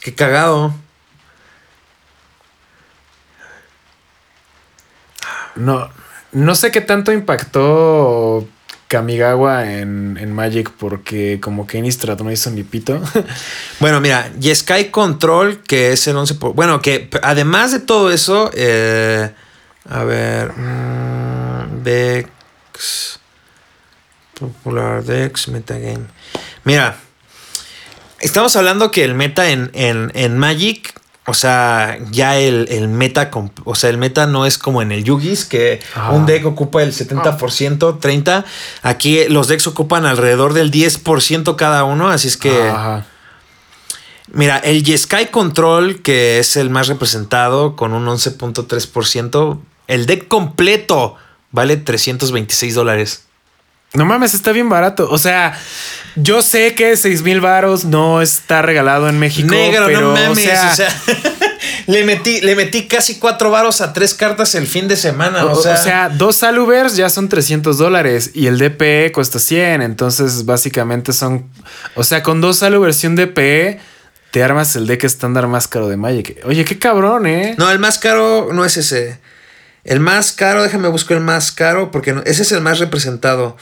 [0.00, 0.74] Qué cagado.
[5.54, 5.90] No,
[6.32, 8.46] no sé qué tanto impactó
[8.88, 13.00] Kamigawa en, Magic porque como que Innistrad no hizo ni pito.
[13.80, 16.38] bueno, mira, y Sky Control, que es el 11%.
[16.38, 19.30] Por, bueno, que además de todo eso, eh,
[19.88, 23.20] a ver, mm, Dex,
[24.38, 26.06] Popular Dex, Metagame.
[26.64, 26.96] Mira,
[28.20, 30.94] estamos hablando que el meta en, en, en Magic
[31.28, 33.30] o sea, ya el, meta,
[33.64, 35.78] o sea, el meta no es como en el Yugis, que
[36.10, 38.44] un deck ocupa el 70%, 30%.
[38.82, 42.72] Aquí los decks ocupan alrededor del 10% cada uno, así es que...
[44.32, 51.16] Mira, el Sky Control, que es el más representado, con un 11.3%, el deck completo
[51.50, 53.27] vale 326 dólares.
[53.94, 55.08] No mames, está bien barato.
[55.10, 55.58] O sea,
[56.14, 59.48] yo sé que 6 mil varos no está regalado en México.
[59.48, 60.38] Negro, pero, no mames.
[60.38, 60.88] O sea,
[61.86, 65.46] le, metí, le metí casi 4 varos a tres cartas el fin de semana.
[65.46, 69.80] O, sea, o sea, dos Salubers ya son 300 dólares y el DPE cuesta 100.
[69.80, 71.48] Entonces, básicamente son.
[71.94, 73.80] O sea, con dos Salubers y un DPE
[74.30, 76.38] te armas el deck estándar más caro de Magic.
[76.44, 77.54] Oye, qué cabrón, ¿eh?
[77.56, 79.18] No, el más caro no es ese.
[79.84, 83.56] El más caro, déjame buscar el más caro porque ese es el más representado.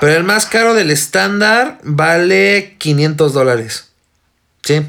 [0.00, 3.90] Pero el más caro del estándar vale 500 dólares.
[4.62, 4.82] ¿Sí?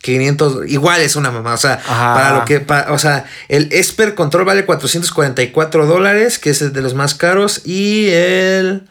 [0.00, 4.44] 500, igual es una mamá, o sea, para lo que, o sea, el Esper Control
[4.44, 8.88] vale 444 dólares, que es el de los más caros, y el,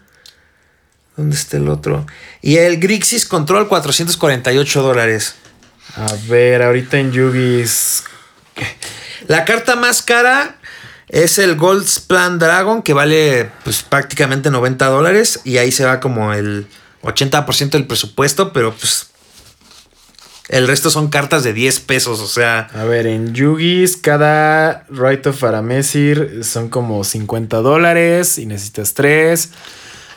[1.15, 2.05] ¿dónde está el otro?
[2.41, 5.36] Y el Grixis Control 448 dólares.
[5.95, 8.03] A ver, ahorita en Yugis.
[9.28, 10.57] La carta más cara
[11.10, 15.99] es el Gold Plan Dragon que vale pues prácticamente 90 dólares y ahí se va
[15.99, 16.68] como el
[17.03, 19.08] 80% del presupuesto, pero pues
[20.49, 22.70] el resto son cartas de 10 pesos, o sea...
[22.74, 29.49] A ver, en Yugis cada Right of Aramesir son como 50 dólares y necesitas 3.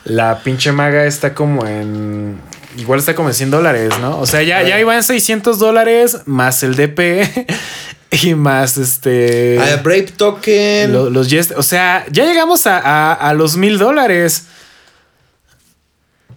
[0.05, 2.39] La pinche maga está como en...
[2.77, 4.19] Igual está como en 100 dólares, ¿no?
[4.19, 7.47] O sea, ya, ya iban 600 dólares más el DP.
[8.23, 9.57] y más este.
[9.59, 10.91] A Brave Token.
[11.13, 14.43] los o sea, ya llegamos a, los mil dólares.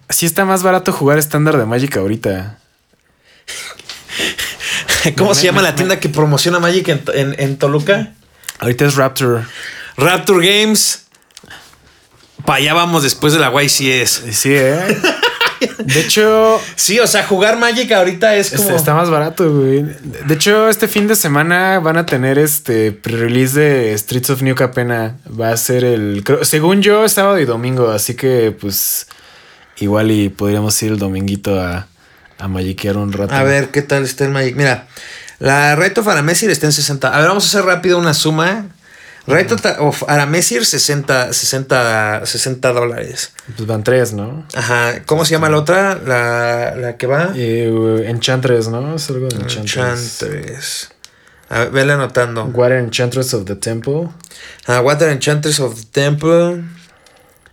[0.09, 2.59] Sí está más barato jugar estándar de Magic ahorita.
[5.19, 8.13] ¿Cómo se llama la tienda que promociona Magic en, en- en Toluca?
[8.61, 9.45] Ahorita es Raptor.
[9.97, 11.07] Raptor Games.
[12.45, 14.23] Para allá vamos después de la YCS.
[14.33, 14.99] Sí, ¿eh?
[15.85, 18.63] De hecho, Sí, o sea, jugar Magic ahorita es como.
[18.63, 19.83] Este, está más barato, güey.
[20.27, 24.55] De hecho, este fin de semana van a tener este pre-release de Streets of New
[24.55, 25.17] Capena.
[25.39, 26.25] Va a ser el.
[26.43, 27.91] según yo, sábado y domingo.
[27.91, 29.07] Así que, pues.
[29.79, 31.89] Igual y podríamos ir el dominguito a,
[32.39, 33.35] a magiquear un rato.
[33.35, 34.55] A ver, ¿qué tal está el Magic?
[34.55, 34.87] Mira,
[35.41, 37.09] la Right of Aramesir está en 60.
[37.09, 38.67] A ver, vamos a hacer rápido una suma.
[39.27, 43.33] Right of Aramesir, 60, 60, 60 dólares.
[43.57, 44.47] Pues van tres, ¿no?
[44.55, 45.03] Ajá.
[45.07, 45.95] ¿Cómo se llama la otra?
[45.95, 47.33] La, la que va.
[47.35, 48.97] Eh, Enchantress, ¿no?
[48.97, 50.23] Es algo de Enchantress.
[50.23, 50.91] Enchantress.
[51.49, 52.45] A ver, vele anotando.
[52.47, 54.09] Water Enchantress of the Temple.
[54.67, 56.65] Ah, Water Enchantress of the Temple.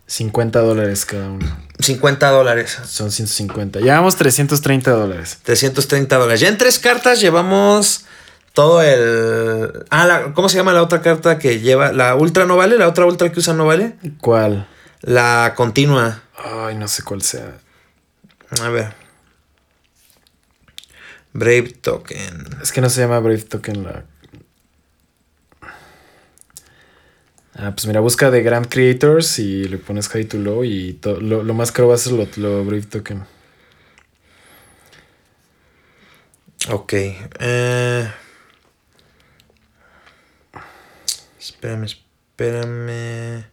[0.08, 1.58] 50 dólares cada uno.
[1.80, 2.78] 50 dólares.
[2.86, 3.80] Son 150.
[3.80, 5.38] Llevamos 330 dólares.
[5.44, 6.42] 330 dólares.
[6.42, 8.04] Ya en tres cartas llevamos
[8.54, 9.86] todo el.
[9.90, 11.92] Ah, la- ¿cómo se llama la otra carta que lleva?
[11.92, 12.78] ¿La ultra no vale?
[12.78, 13.96] ¿La otra ultra que usa no vale?
[14.20, 14.68] ¿Cuál?
[15.02, 16.22] La continua.
[16.36, 17.58] Ay, no sé cuál sea.
[18.62, 18.94] A ver.
[21.34, 22.46] Brave Token.
[22.62, 24.04] Es que no se llama Brave Token la.
[27.56, 31.20] Ah, pues mira, busca de Grand Creators y le pones High to Low y to-
[31.20, 33.24] lo, lo más caro va a ser lo, lo Brave Token.
[36.70, 36.94] Ok.
[36.94, 38.12] eh.
[41.42, 43.46] Espérame, espérame.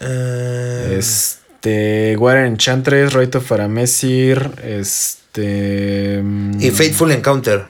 [0.00, 2.16] Eh, Este.
[2.16, 6.20] Water Enchantress, Rite of Aramesir, este.
[6.22, 7.64] mm, Y Fateful Encounter.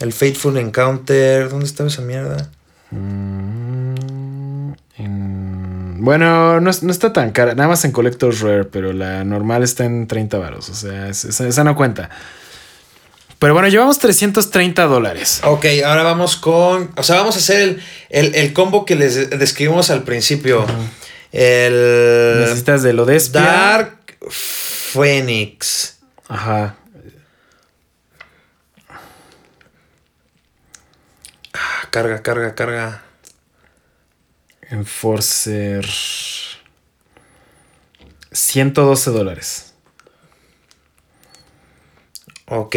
[0.00, 1.48] El Fateful Encounter.
[1.48, 2.50] ¿Dónde estaba esa mierda?
[2.90, 3.94] Mm,
[4.98, 7.54] en- Bueno, no, no está tan cara.
[7.54, 10.68] Nada más en Collector's Rare, pero la normal está en 30 varos.
[10.70, 12.10] O sea, es- esa, esa no cuenta.
[13.38, 15.40] Pero bueno, llevamos 330 dólares.
[15.44, 16.90] Ok, ahora vamos con.
[16.96, 20.66] O sea, vamos a hacer el, el- el combo que les de- describimos al principio.
[21.30, 22.40] El.
[22.40, 25.98] Necesitas de lo de Dark Phoenix.
[26.28, 26.76] Ajá.
[31.52, 33.02] Ah, Carga, carga, carga.
[34.70, 35.86] Enforcer.
[38.32, 39.74] 112 dólares.
[42.46, 42.76] Ok.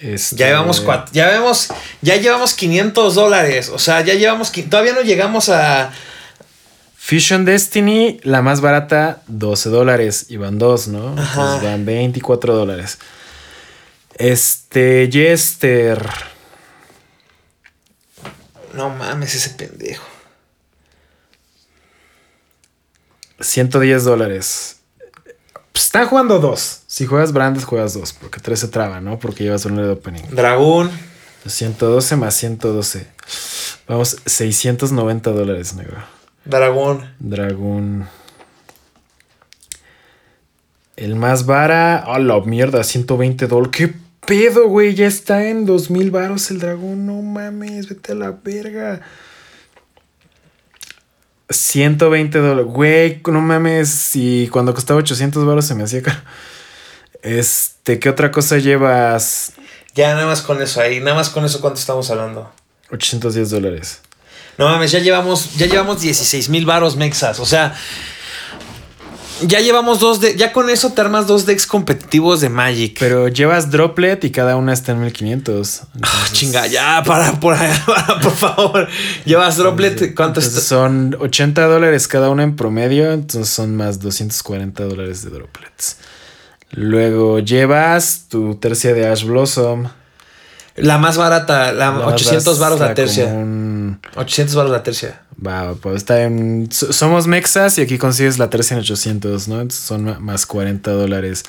[0.00, 1.68] Este, Ya llevamos cuatro, ya vemos,
[2.02, 3.70] ya llevamos 500 dólares.
[3.70, 5.92] O sea, ya llevamos, todavía no llegamos a.
[6.96, 10.26] Fusion Destiny, la más barata, 12 dólares.
[10.28, 11.16] Y van dos, ¿no?
[11.16, 11.58] Ajá.
[11.60, 12.98] Pues van 24 dólares.
[14.16, 16.04] Este, Jester.
[18.74, 20.04] No mames, ese pendejo.
[23.40, 24.75] 110 dólares.
[25.76, 26.84] Pues están jugando dos.
[26.86, 28.14] Si juegas Brandes, juegas dos.
[28.14, 29.18] Porque tres se traba, ¿no?
[29.18, 30.22] Porque llevas un de opening.
[30.30, 30.90] Dragón.
[31.44, 33.06] 112 más 112.
[33.86, 35.98] Vamos, 690 dólares, negro.
[36.46, 37.14] Dragón.
[37.18, 38.08] Dragón.
[40.96, 41.98] El más vara.
[41.98, 43.76] A la mierda, 120 dólares.
[43.76, 43.94] ¿Qué
[44.26, 44.94] pedo, güey?
[44.94, 47.04] Ya está en 2000 varos el dragón.
[47.04, 49.02] No mames, vete a la verga.
[51.50, 52.66] 120 dólares.
[52.66, 53.88] Güey, no mames.
[53.88, 56.20] Si cuando costaba 800 varos se me hacía caro.
[57.22, 59.52] Este, ¿qué otra cosa llevas?
[59.94, 62.52] Ya nada más con eso ahí, nada más con eso, ¿cuánto estamos hablando?
[62.90, 64.00] 810 dólares.
[64.58, 67.40] No mames, ya llevamos, ya llevamos 16 mil varos mexas.
[67.40, 67.74] O sea,
[69.42, 72.96] ya llevamos dos de, ya con eso te armas dos decks competitivos de Magic.
[72.98, 75.80] Pero llevas droplet y cada una está en 1500.
[75.82, 77.56] Ah, Entonces- chinga, ya, para, por,
[77.86, 78.88] para, por favor.
[79.24, 80.76] Llevas droplet, ¿cuánto Entonces está?
[80.76, 85.98] son 80 dólares cada una en promedio, entonces son más 240 dólares de droplets.
[86.72, 89.88] Luego llevas tu tercia de Ash Blossom.
[90.74, 93.24] La más barata, la, La 800 varos la tercia.
[93.26, 93.65] como un-
[94.14, 95.22] 800 varos la tercia.
[95.44, 96.16] Va, pues está
[96.70, 99.70] Somos mexas y aquí consigues la tercia en 800, ¿no?
[99.70, 101.44] Son más 40 dólares.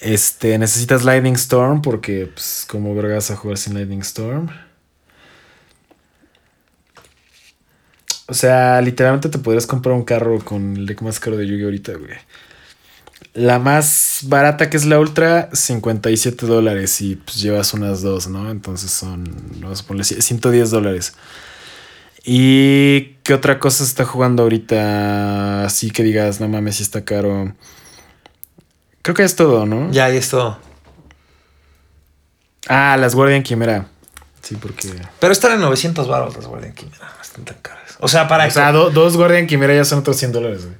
[0.00, 4.48] Este, necesitas Lightning Storm porque, pues, como vergas a jugar sin Lightning Storm.
[8.26, 11.64] O sea, literalmente te podrías comprar un carro con el deck más caro de Yugi
[11.64, 12.12] ahorita, güey.
[13.34, 18.50] La más barata que es la Ultra, 57 dólares y pues llevas unas dos, ¿no?
[18.50, 19.24] Entonces son,
[19.60, 21.14] vamos a ponerle 110 dólares.
[22.24, 25.64] ¿Y qué otra cosa está jugando ahorita?
[25.64, 27.52] Así que digas, no mames, si está caro.
[29.02, 29.90] Creo que es todo, ¿no?
[29.90, 30.58] Ya, ahí es todo.
[32.68, 33.86] Ah, las Guardian Quimera.
[34.40, 34.88] Sí, porque.
[35.18, 37.12] Pero están en 900 baros las Guardian Quimera.
[37.20, 37.96] Están tan caras.
[37.98, 40.76] O sea, para O sea, do- dos Guardian Quimera ya son otros 100 dólares, güey.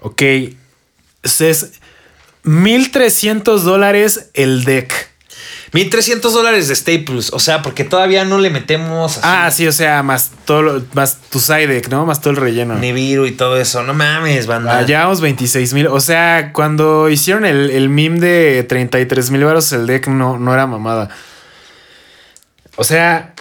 [0.00, 0.22] Ok.
[1.22, 1.72] Es
[2.42, 5.05] 1300 dólares el deck.
[5.76, 7.30] 1300 dólares de Staples.
[7.32, 10.82] O sea, porque todavía no le metemos así Ah, sí, o sea, más todo lo-
[10.94, 12.06] más tu side deck, ¿no?
[12.06, 12.74] Más todo el relleno.
[12.76, 13.82] Nibiru y todo eso.
[13.82, 14.78] No mames, banda.
[14.78, 15.86] Ah, llevamos 26 mil.
[15.88, 20.52] O sea, cuando hicieron el, el meme de 33 mil baros, el deck no, no
[20.54, 21.08] era mamada.
[22.76, 23.34] O sea,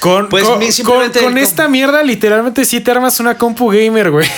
[0.00, 4.28] con, Pues, con, con- esta mierda, literalmente sí te armas una compu gamer, güey.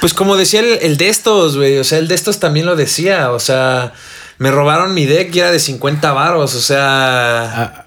[0.00, 1.78] Pues como decía el, el de estos, güey.
[1.78, 3.30] O sea, el de estos también lo decía.
[3.32, 3.92] O sea,
[4.38, 6.54] me robaron mi deck y era de 50 varos.
[6.54, 7.82] O sea, Ah,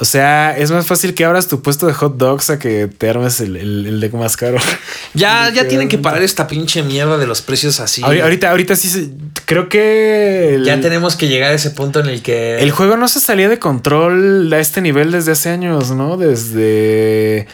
[0.00, 3.08] o sea, es más fácil que abras tu puesto de hot dogs a que te
[3.08, 4.58] armes el, el- el deck más caro.
[5.14, 8.02] ya, ya tienen que parar esta pinche mierda de los precios así.
[8.02, 9.10] Ahori- Ahorita, ahorita sí se-
[9.44, 12.58] creo que el, ya tenemos que llegar a ese punto en el que.
[12.58, 16.16] el juego no se salía de control a este nivel desde hace años, ¿no?
[16.16, 17.46] Desde.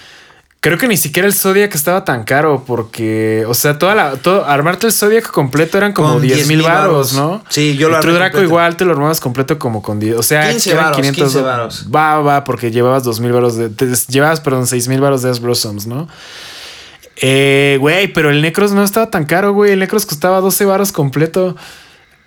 [0.62, 4.44] Creo que ni siquiera el Zodiac estaba tan caro porque, o sea, toda la, todo,
[4.44, 7.12] armarte el Zodiac completo eran como Con 10 mil 10,000 varos.
[7.14, 7.42] ¿no?
[7.48, 8.46] Sí, yo lo armé Draco completo.
[8.46, 11.40] igual te lo armabas completo como con 10, o sea, 15 que eran varos, 15
[11.40, 11.86] varos.
[11.94, 15.30] Va, va, porque llevabas 2 mil varos de, te- llevabas, perdón, 6 mil varos de
[15.30, 16.08] Ash Blossoms, ¿no?
[17.22, 19.72] Eh, güey, pero el Necros no estaba tan caro, güey.
[19.72, 21.56] El Necros costaba 12 varos completo.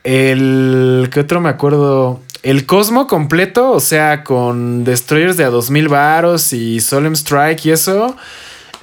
[0.04, 1.10] El.
[1.12, 2.20] ¿Qué otro me acuerdo?
[2.44, 7.72] El Cosmo completo, o sea, con Destroyers de a 2000 varos y Solemn Strike y
[7.72, 8.18] eso.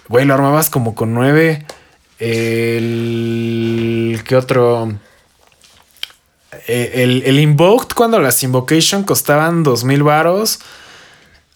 [0.09, 1.67] Güey, lo armabas como con 9.
[2.19, 2.99] El.
[4.25, 4.91] ¿Qué otro?
[6.69, 10.61] Eh, El, el Invoked, cuando las Invocation costaban 2000 varos.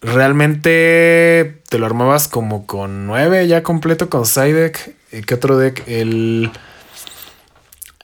[0.01, 4.95] Realmente te lo armabas como con 9 ya completo con side deck.
[5.11, 5.83] ¿Y ¿Qué otro deck?
[5.87, 6.51] El.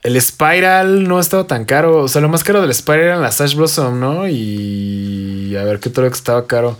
[0.02, 2.02] El Spiral no estaba tan caro.
[2.02, 4.28] O sea, lo más caro del Spiral eran las Ash Blossom, ¿no?
[4.28, 5.56] Y.
[5.56, 6.78] A ver qué otro deck estaba caro.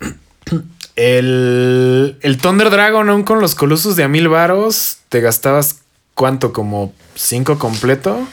[0.96, 2.16] El.
[2.20, 4.98] El Thunder Dragon, aún con los colosos de a mil varos.
[5.08, 5.80] Te gastabas
[6.14, 6.52] cuánto?
[6.52, 8.26] Como 5 completo.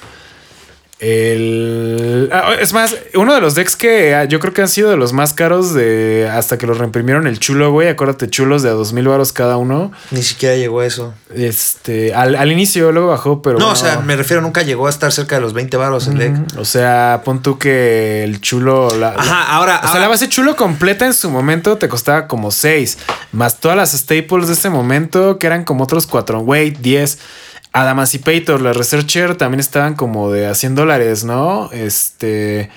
[1.01, 2.29] El.
[2.31, 4.97] ah, es más, uno de los decks que ah, yo creo que han sido de
[4.97, 7.87] los más caros de hasta que los reimprimieron el chulo, güey.
[7.87, 9.91] Acuérdate, chulos de a dos mil varos cada uno.
[10.11, 11.15] Ni siquiera llegó a eso.
[11.33, 13.57] Este, al, al inicio, luego bajó, pero.
[13.57, 13.79] no, bueno.
[13.79, 16.35] o sea, me refiero, nunca llegó a estar cerca de los 20 varos el deck.
[16.59, 18.95] O sea, pon tú que el chulo.
[18.95, 19.81] La, Ajá, ahora.
[19.83, 22.99] o sea, la base chulo completa en su momento te costaba como 6.
[23.31, 26.41] Más todas las staples de ese momento, que eran como otros 4.
[26.41, 27.17] Güey, 10.
[27.73, 31.69] Adamancipator, la Researcher también estaban como de a 100 dólares, ¿no?
[31.71, 32.69] Este.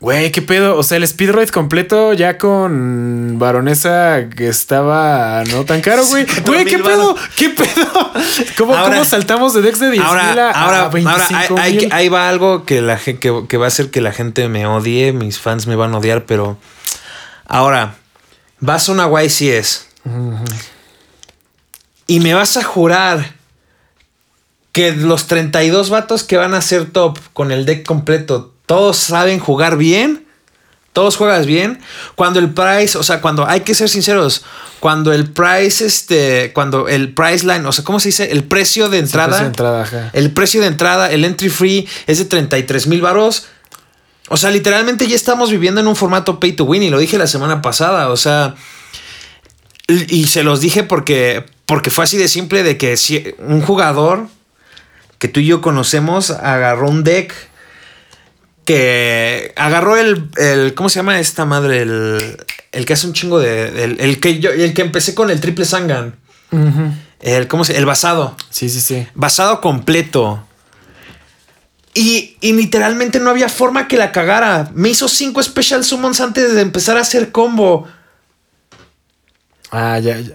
[0.00, 0.76] Güey, qué pedo.
[0.76, 6.24] O sea, el Speedroid completo ya con Baronesa que estaba no tan caro, güey.
[6.44, 7.16] Güey, qué 4,000 pedo.
[7.36, 8.12] ¿Qué pedo?
[8.58, 11.56] ¿Cómo, Ahora- cómo saltamos de decks de 10 Ahora, mil a, ahora, a ahora, 25
[11.56, 11.92] hay- hay- mil?
[11.92, 13.16] ahí va algo que, la, que,
[13.48, 16.24] que va a hacer que la gente me odie, mis fans me van a odiar,
[16.26, 16.56] pero
[17.46, 17.94] ahora
[18.58, 19.86] vas a una YCS
[22.08, 23.34] y me vas a jurar
[24.72, 29.38] que los 32 vatos que van a ser top con el deck completo, todos saben
[29.38, 30.26] jugar bien.
[30.92, 31.80] Todos juegas bien.
[32.16, 34.44] Cuando el price, o sea, cuando hay que ser sinceros,
[34.78, 38.30] cuando el price, este, cuando el price line, o sea, ¿cómo se dice?
[38.30, 39.28] El precio de entrada.
[39.28, 40.10] precio de entrada.
[40.12, 43.46] El precio de entrada, el entry free es de 33 mil varos.
[44.28, 47.16] O sea, literalmente ya estamos viviendo en un formato pay to win y lo dije
[47.16, 48.10] la semana pasada.
[48.10, 48.54] O sea,
[49.88, 53.62] y y se los dije porque, porque fue así de simple de que si un
[53.62, 54.28] jugador
[55.22, 57.32] que tú y yo conocemos agarró un deck
[58.64, 61.82] que agarró el, el ¿cómo se llama esta madre?
[61.82, 65.30] El, el que hace un chingo de, el, el que yo, el que empecé con
[65.30, 66.16] el triple Sangan.
[67.20, 67.78] El, ¿cómo se?
[67.78, 68.36] El basado.
[68.50, 69.06] Sí, sí, sí.
[69.14, 70.44] Basado completo.
[71.94, 74.72] Y, y literalmente no había forma que la cagara.
[74.74, 77.86] Me hizo cinco special summons antes de empezar a hacer combo.
[79.70, 80.34] Ah, ya, ya.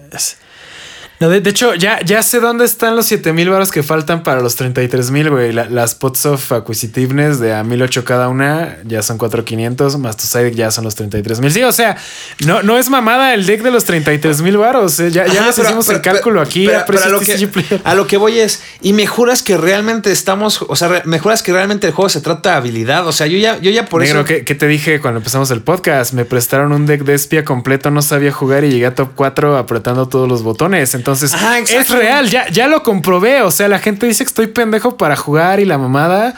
[1.20, 4.40] No, de, de hecho, ya, ya sé dónde están los 7000 varos que faltan para
[4.40, 5.52] los 33000, güey.
[5.52, 10.28] La- las pots of acquisitiveness de a 1008 cada una ya son 4500, más tu
[10.28, 11.52] side ya son los 33000.
[11.52, 11.98] Sí, o sea,
[12.46, 15.00] no, no es mamada el deck de los 33000 varos.
[15.00, 15.10] eh.
[15.10, 16.68] Ya, ya Ajá, les pero- hicimos pero- el cálculo aquí.
[16.68, 17.50] pero- a lo que,
[17.84, 21.42] a lo que voy es, y me juras que realmente estamos, o sea, me juras
[21.42, 23.08] que realmente el juego se trata de habilidad.
[23.08, 24.28] O sea, yo ya, yo ya por Negro, eso.
[24.28, 26.14] ¿qué, qué te dije cuando empezamos el podcast?
[26.14, 29.58] Me prestaron un deck de espía completo, no sabía jugar y llegué a top 4
[29.58, 30.94] apretando todos los botones.
[30.94, 31.94] Entonces, Ajá, exacto.
[31.94, 33.42] es real, ya, ya lo comprobé.
[33.42, 36.36] O sea, la gente dice que estoy pendejo para jugar y la mamada.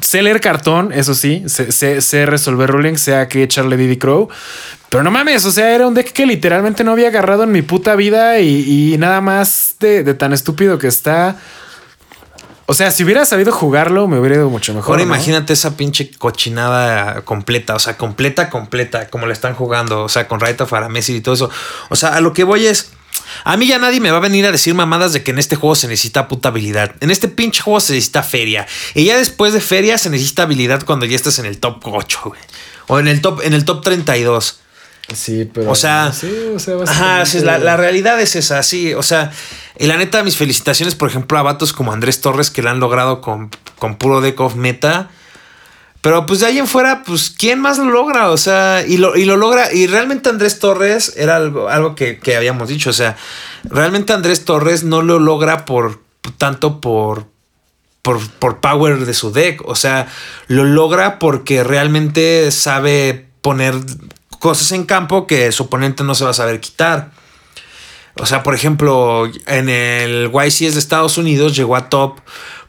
[0.00, 3.96] Sé leer cartón, eso sí, sé, sé- sé resolver ruling, sé a qué echarle Diddy
[3.98, 4.28] Crow.
[4.90, 7.62] Pero no mames, o sea, era un deck que literalmente no había agarrado en mi
[7.62, 11.36] puta vida y, y nada más de, de tan estúpido que está.
[12.68, 14.94] O sea, si hubiera sabido jugarlo, me hubiera ido mucho mejor.
[14.94, 15.14] Ahora ¿no?
[15.14, 20.26] imagínate esa pinche cochinada completa, o sea, completa, completa, como la están jugando, o sea,
[20.26, 21.50] con Raita Messi y todo eso.
[21.90, 22.90] O sea, a lo que voy es.
[23.44, 25.56] A mí ya nadie me va a venir a decir mamadas de que en este
[25.56, 26.94] juego se necesita puta habilidad.
[27.00, 28.66] En este pinche juego se necesita feria.
[28.94, 32.20] Y ya después de feria se necesita habilidad cuando ya estás en el top 8,
[32.24, 32.40] güey.
[32.88, 34.60] O en el top, en el top 32.
[35.14, 35.70] Sí, pero.
[35.70, 38.92] O sea, sí, o sea, ajá, sí, la, la realidad es esa, sí.
[38.94, 39.32] O sea,
[39.78, 42.80] y la neta, mis felicitaciones, por ejemplo, a vatos como Andrés Torres que la han
[42.80, 45.10] logrado con, con puro deck of meta.
[46.06, 48.30] Pero pues de ahí en fuera, pues, ¿quién más lo logra?
[48.30, 49.72] O sea, y lo, y lo logra.
[49.72, 52.90] Y realmente Andrés Torres era algo, algo que, que habíamos dicho.
[52.90, 53.16] O sea,
[53.64, 56.00] realmente Andrés Torres no lo logra por
[56.38, 57.26] tanto por,
[58.02, 59.66] por, por power de su deck.
[59.66, 60.06] O sea,
[60.46, 63.74] lo logra porque realmente sabe poner
[64.38, 67.10] cosas en campo que su oponente no se va a saber quitar.
[68.14, 72.20] O sea, por ejemplo, en el YCS de Estados Unidos llegó a top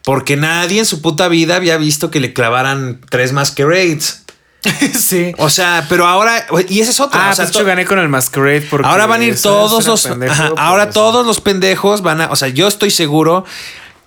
[0.07, 4.23] porque nadie en su puta vida había visto que le clavaran tres masquerades.
[4.97, 5.33] sí.
[5.37, 7.27] O sea, pero ahora, y esa es otra.
[7.27, 8.87] Ah, o sea, pues yo gané con el Masquerade porque.
[8.87, 10.07] ahora van a ir todos los.
[10.07, 12.31] pendejo, ajá, pero, ahora sea, todos los pendejos van a.
[12.31, 13.43] O sea, yo estoy seguro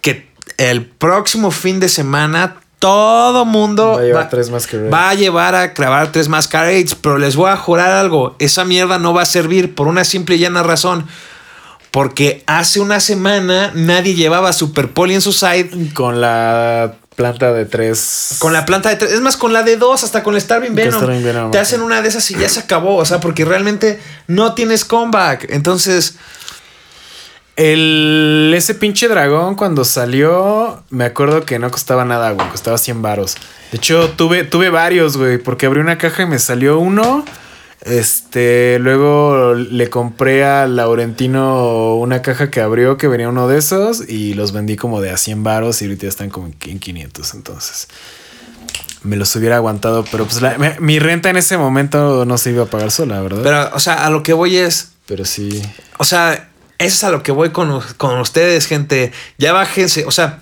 [0.01, 4.91] que el próximo fin de semana todo mundo Va a llevar tres masquerades.
[4.91, 6.95] va a llevar a clavar tres masquerades.
[6.95, 10.37] Pero les voy a jurar algo: esa mierda no va a servir por una simple
[10.37, 11.07] y llana razón.
[11.91, 17.67] Porque hace una semana nadie llevaba Super Poli en su side Con la planta de
[17.67, 18.37] tres.
[18.39, 20.75] con la planta de tres, es más, con la de dos, hasta con la Starving
[20.75, 21.01] Venom.
[21.01, 22.97] Starving Venom, te hacen una de esas y ya se acabó.
[22.97, 25.47] O sea, porque realmente no tienes comeback.
[25.51, 26.15] Entonces,
[27.57, 33.03] El, ese pinche dragón cuando salió, me acuerdo que no costaba nada, güey, costaba 100
[33.03, 33.37] varos.
[33.71, 37.25] De hecho, tuve, tuve varios, güey, porque abrí una caja y me salió uno.
[37.83, 44.07] Este, luego le compré a Laurentino una caja que abrió que venía uno de esos
[44.09, 47.89] y los vendí como de a 100 varos y ahorita están como en 500, entonces
[49.03, 52.51] me los hubiera aguantado, pero pues la- me- mi renta en ese momento no se
[52.51, 53.41] iba a pagar sola, ¿verdad?
[53.43, 54.91] Pero, pero, o sea, a lo que voy es,
[55.25, 55.63] sí.
[55.97, 59.13] o sea, eso es a lo que voy con, con ustedes, gente.
[59.39, 60.41] Ya bájense, o sea,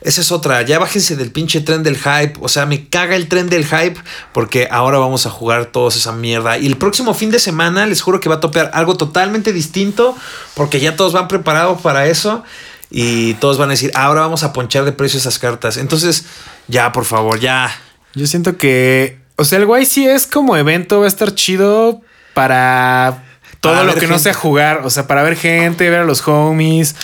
[0.00, 2.34] esa es otra, ya bájense del pinche tren del hype.
[2.40, 3.96] O sea, me caga el tren del hype
[4.32, 6.56] porque ahora vamos a jugar todos esa mierda.
[6.56, 10.16] Y el próximo fin de semana les juro que va a topear algo totalmente distinto
[10.54, 12.44] porque ya todos van preparados para eso.
[12.90, 15.76] Y todos van a decir, ahora vamos a ponchar de precio esas cartas.
[15.76, 16.24] Entonces,
[16.68, 17.70] ya, por favor, ya.
[18.14, 22.00] Yo siento que, o sea, el guay sí es como evento, va a estar chido
[22.34, 23.24] para
[23.60, 26.26] todo Para lo que no sea jugar, o sea, para ver gente, ver a los
[26.26, 26.94] homies,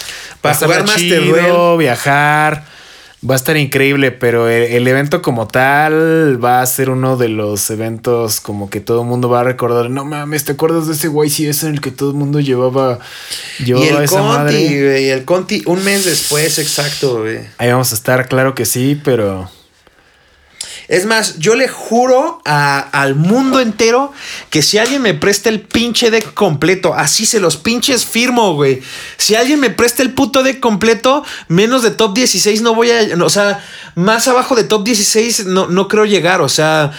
[0.40, 2.64] Para jugar Master chido, viajar,
[3.29, 7.29] va a estar increíble, pero el, el evento como tal va a ser uno de
[7.29, 10.95] los eventos como que todo el mundo va a recordar, no mames, ¿te acuerdas de
[10.95, 11.09] ese
[11.49, 12.99] es en el que todo el mundo llevaba,
[13.64, 14.83] llevaba Y el esa Conti, madre?
[14.85, 17.39] güey, el Conti, un mes después, exacto, güey.
[17.59, 19.49] Ahí vamos a estar, claro que sí, pero
[20.89, 24.12] Es más, yo le juro a- al mundo entero
[24.51, 28.82] que si alguien me presta el pinche deck completo, así se los pinches firmo, güey.
[29.16, 33.01] Si alguien me presta el puto deck completo, menos de top 16 no voy a.
[33.24, 33.64] O sea,
[33.95, 36.41] más abajo de top 16 no, no creo llegar.
[36.43, 36.93] O sea.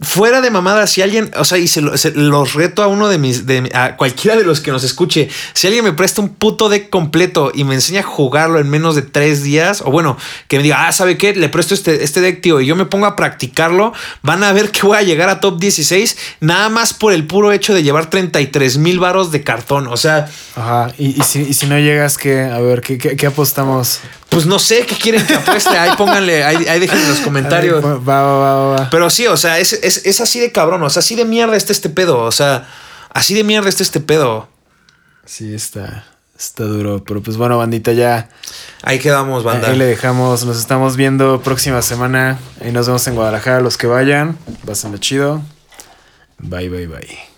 [0.00, 3.18] Fuera de mamada, si alguien, o sea, y se, lo- los reto a uno de
[3.18, 6.68] mis, de, a cualquiera de los que nos escuche, si alguien me presta un puto
[6.68, 10.58] deck completo y me enseña a jugarlo en menos de tres días, o bueno, que
[10.58, 11.34] me diga, ah, ¿sabe qué?
[11.34, 13.92] Le presto este, este deck, tío, y yo me pongo a practicarlo,
[14.22, 17.50] van a ver que voy a llegar a top 16, nada más por el puro
[17.50, 21.54] hecho de llevar 33 mil varos de cartón, o sea, Ajá, y, y si, y
[21.54, 22.42] si no llegas, ¿qué?
[22.42, 23.98] A ver, ¿qué, qué, qué apostamos?
[24.28, 27.84] Pues no sé qué quieren que apueste, ahí pónganle, ahí, ahí dejen en los comentarios.
[27.84, 28.90] Va, va, va, va, va.
[28.90, 31.56] Pero sí, o sea, es, es, es así de cabrón, o sea, así de mierda
[31.56, 32.68] está este pedo, o sea,
[33.10, 34.48] así de mierda está este pedo.
[35.24, 36.04] Sí, está,
[36.38, 37.04] está duro.
[37.04, 38.30] Pero pues bueno, bandita, ya
[38.82, 39.68] Ahí quedamos, banda.
[39.68, 40.44] ahí le dejamos.
[40.44, 42.38] Nos estamos viendo próxima semana.
[42.62, 43.60] Ahí nos vemos en Guadalajara.
[43.60, 45.42] Los que vayan, pásenlo chido.
[46.38, 47.37] Bye, bye, bye.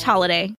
[0.03, 0.53] holiday.